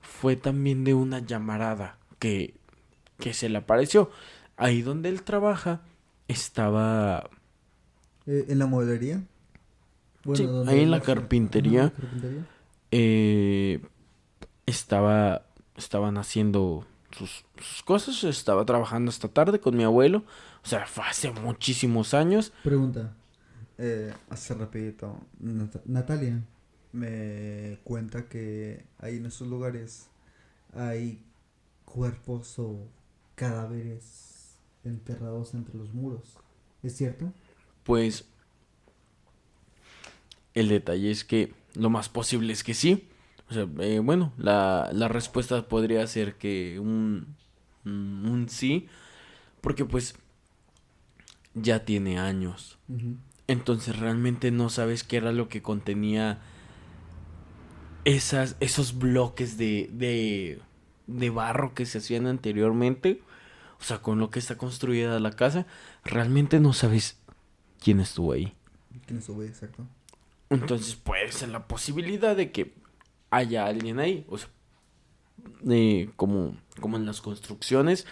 [0.00, 2.54] fue también de una llamarada que,
[3.18, 4.10] que se le apareció
[4.58, 5.80] ahí donde él trabaja
[6.26, 7.30] estaba...
[8.26, 9.22] Eh, ¿En la modelería?
[10.34, 11.92] sí, ahí en la carpintería.
[12.90, 13.80] Eh,
[14.66, 15.46] estaba,
[15.76, 17.46] estaban haciendo sus,
[17.84, 20.24] cosas, estaba trabajando esta tarde con mi abuelo.
[20.62, 22.52] O sea, fue hace muchísimos años.
[22.62, 23.14] Pregunta,
[23.78, 25.18] eh, hace rapidito,
[25.86, 26.42] Natalia
[26.92, 30.08] me cuenta que ahí en esos lugares
[30.74, 31.22] hay
[31.84, 32.86] cuerpos o
[33.34, 34.27] cadáveres
[34.84, 36.36] enterrados entre los muros.
[36.82, 37.32] ¿Es cierto?
[37.84, 38.26] Pues
[40.54, 43.08] el detalle es que lo más posible es que sí.
[43.50, 47.34] O sea, eh, bueno, la, la, respuesta podría ser que un,
[47.84, 48.88] un sí,
[49.62, 50.16] porque pues
[51.54, 52.78] ya tiene años.
[53.46, 56.40] Entonces realmente no sabes qué era lo que contenía
[58.04, 60.60] esas, esos bloques de, de,
[61.06, 63.22] de barro que se hacían anteriormente
[63.80, 65.66] o sea, con lo que está construida la casa,
[66.04, 67.18] realmente no sabes
[67.80, 68.54] quién estuvo ahí.
[69.06, 69.86] ¿Quién estuvo ahí, exacto?
[70.50, 72.74] Entonces puede ser la posibilidad de que
[73.30, 74.26] haya alguien ahí.
[74.28, 74.48] O sea,
[75.68, 78.06] eh, como, como en las construcciones.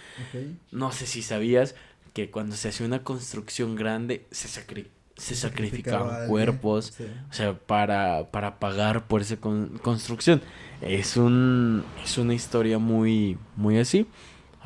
[0.71, 1.75] No sé si sabías
[2.12, 6.95] que cuando se hacía una construcción grande se, se sacrificaban cuerpos.
[7.31, 10.43] O sea, para, para pagar por esa construcción.
[10.81, 14.07] Es, un, es una historia muy, muy así.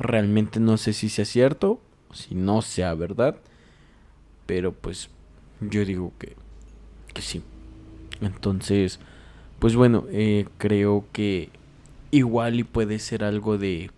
[0.01, 1.79] Realmente no sé si sea cierto,
[2.11, 3.37] si no sea verdad,
[4.47, 5.09] pero pues
[5.59, 6.35] yo digo que,
[7.13, 7.43] que sí.
[8.19, 8.99] Entonces,
[9.59, 11.49] pues bueno, eh, creo que
[12.09, 13.91] igual y puede ser algo de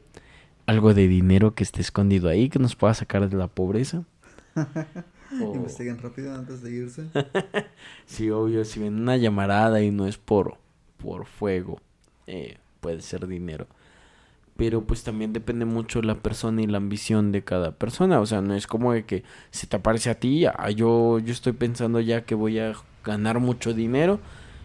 [0.65, 4.03] algo de dinero que esté escondido ahí que nos pueda sacar de la pobreza.
[5.41, 5.55] o...
[5.55, 7.05] Investiguen rápido antes de irse.
[8.05, 10.57] sí, obvio, si ven una llamarada y no es por
[10.97, 11.79] por fuego,
[12.27, 13.67] eh, puede ser dinero
[14.55, 18.41] pero pues también depende mucho la persona y la ambición de cada persona, o sea,
[18.41, 21.99] no es como de que se te aparece a ti, ah, yo, yo estoy pensando
[21.99, 22.73] ya que voy a
[23.03, 24.19] ganar mucho dinero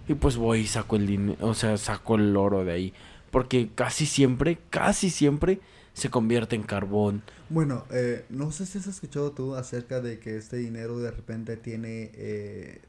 [0.07, 2.93] y pues voy y saco el dinero, o sea, saco el oro de ahí,
[3.31, 5.61] porque casi siempre, casi siempre
[5.95, 7.23] se convierte en carbón.
[7.49, 11.57] Bueno, eh, no sé si has escuchado tú acerca de que este dinero de repente
[11.57, 12.83] tiene, eh,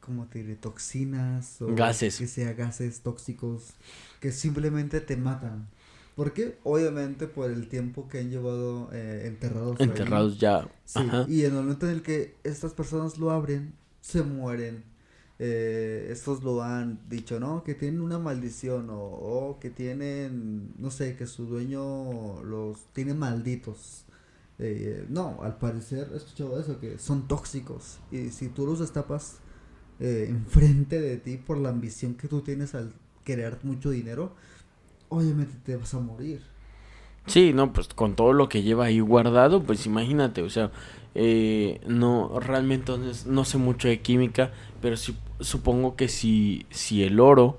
[0.00, 0.56] ¿cómo te diré?
[0.56, 2.16] Toxinas o gases.
[2.18, 3.74] Que sea gases tóxicos
[4.20, 5.68] que simplemente te matan.
[6.16, 9.80] Porque obviamente por el tiempo que han llevado eh, enterrados.
[9.80, 10.68] Enterrados ya.
[10.84, 14.84] Sí, y en el momento en el que estas personas lo abren, se mueren.
[15.42, 17.64] Eh, estos lo han dicho, ¿no?
[17.64, 24.04] Que tienen una maldición o, que tienen, no sé, que su dueño los tiene malditos.
[24.58, 28.00] Eh, no, al parecer he escuchado eso, que son tóxicos.
[28.10, 29.38] Y si tú los destapas
[29.98, 32.92] eh, enfrente de ti por la ambición que tú tienes al
[33.24, 34.34] querer mucho dinero,
[35.10, 36.40] obviamente te vas a morir.
[37.26, 40.70] Sí, no, pues con todo lo que lleva ahí guardado, pues imagínate, o sea,
[41.14, 42.92] eh, no, realmente
[43.26, 47.58] no, sé mucho de química, pero sí, supongo que si, si el oro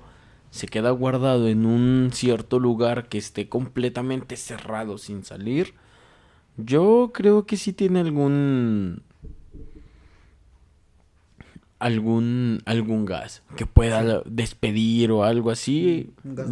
[0.50, 5.74] se queda guardado en un cierto lugar que esté completamente cerrado sin salir,
[6.56, 9.02] yo creo que sí tiene algún
[11.78, 16.10] algún algún gas que pueda despedir o algo así.
[16.24, 16.50] ¿Un gas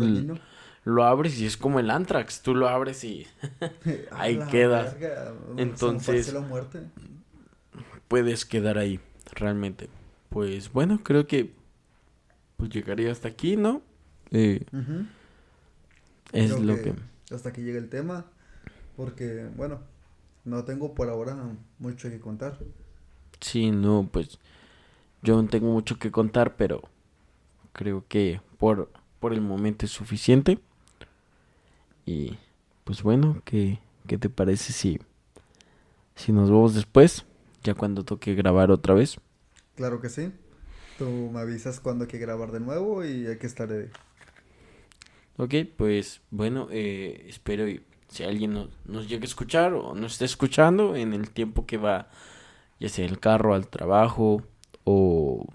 [0.90, 3.26] lo abres y es como el Antrax, tú lo abres y
[4.10, 4.94] ahí queda.
[5.56, 6.34] Entonces,
[8.08, 9.00] puedes quedar ahí,
[9.32, 9.88] realmente.
[10.28, 11.52] Pues bueno, creo que
[12.56, 13.82] pues llegaría hasta aquí, ¿no?
[14.30, 14.64] Eh,
[16.32, 16.94] es lo que,
[17.32, 18.26] Hasta que llegue el tema,
[18.96, 19.80] porque bueno,
[20.44, 21.36] no tengo por ahora
[21.78, 22.58] mucho que contar.
[23.40, 24.38] Sí, no, pues
[25.22, 26.82] yo no tengo mucho que contar, pero
[27.72, 30.58] creo que por, por el momento es suficiente.
[32.10, 32.36] Y
[32.82, 34.98] pues bueno, ¿qué, qué te parece si,
[36.16, 37.24] si nos vemos después?
[37.62, 39.20] Ya cuando toque grabar otra vez.
[39.76, 40.32] Claro que sí.
[40.98, 43.68] Tú me avisas cuando hay que grabar de nuevo y hay que estar
[45.36, 50.14] Ok, pues bueno, eh, espero y si alguien nos, nos llegue a escuchar o nos
[50.14, 52.10] esté escuchando en el tiempo que va,
[52.80, 54.42] ya sea el carro al trabajo
[54.82, 55.46] o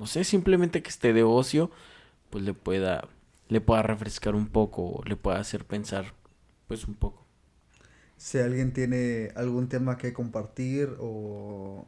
[0.00, 1.70] no sé, simplemente que esté de ocio,
[2.30, 3.08] pues le pueda
[3.48, 6.14] le pueda refrescar un poco, le pueda hacer pensar
[6.66, 7.26] pues un poco.
[8.16, 11.86] Si alguien tiene algún tema que compartir o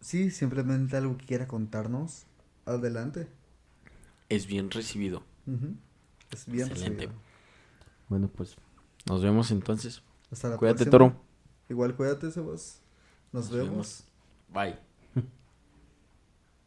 [0.00, 2.26] sí, simplemente algo que quiera contarnos,
[2.64, 3.28] adelante.
[4.28, 5.22] Es bien recibido.
[6.32, 7.08] Es bien Excelente.
[8.08, 8.56] Bueno, pues
[9.06, 10.02] nos vemos entonces.
[10.30, 11.20] Hasta la cuídate, Toro.
[11.68, 12.82] Igual cuídate, Sebas.
[13.32, 14.04] Nos, vemos.
[14.52, 14.85] Bye.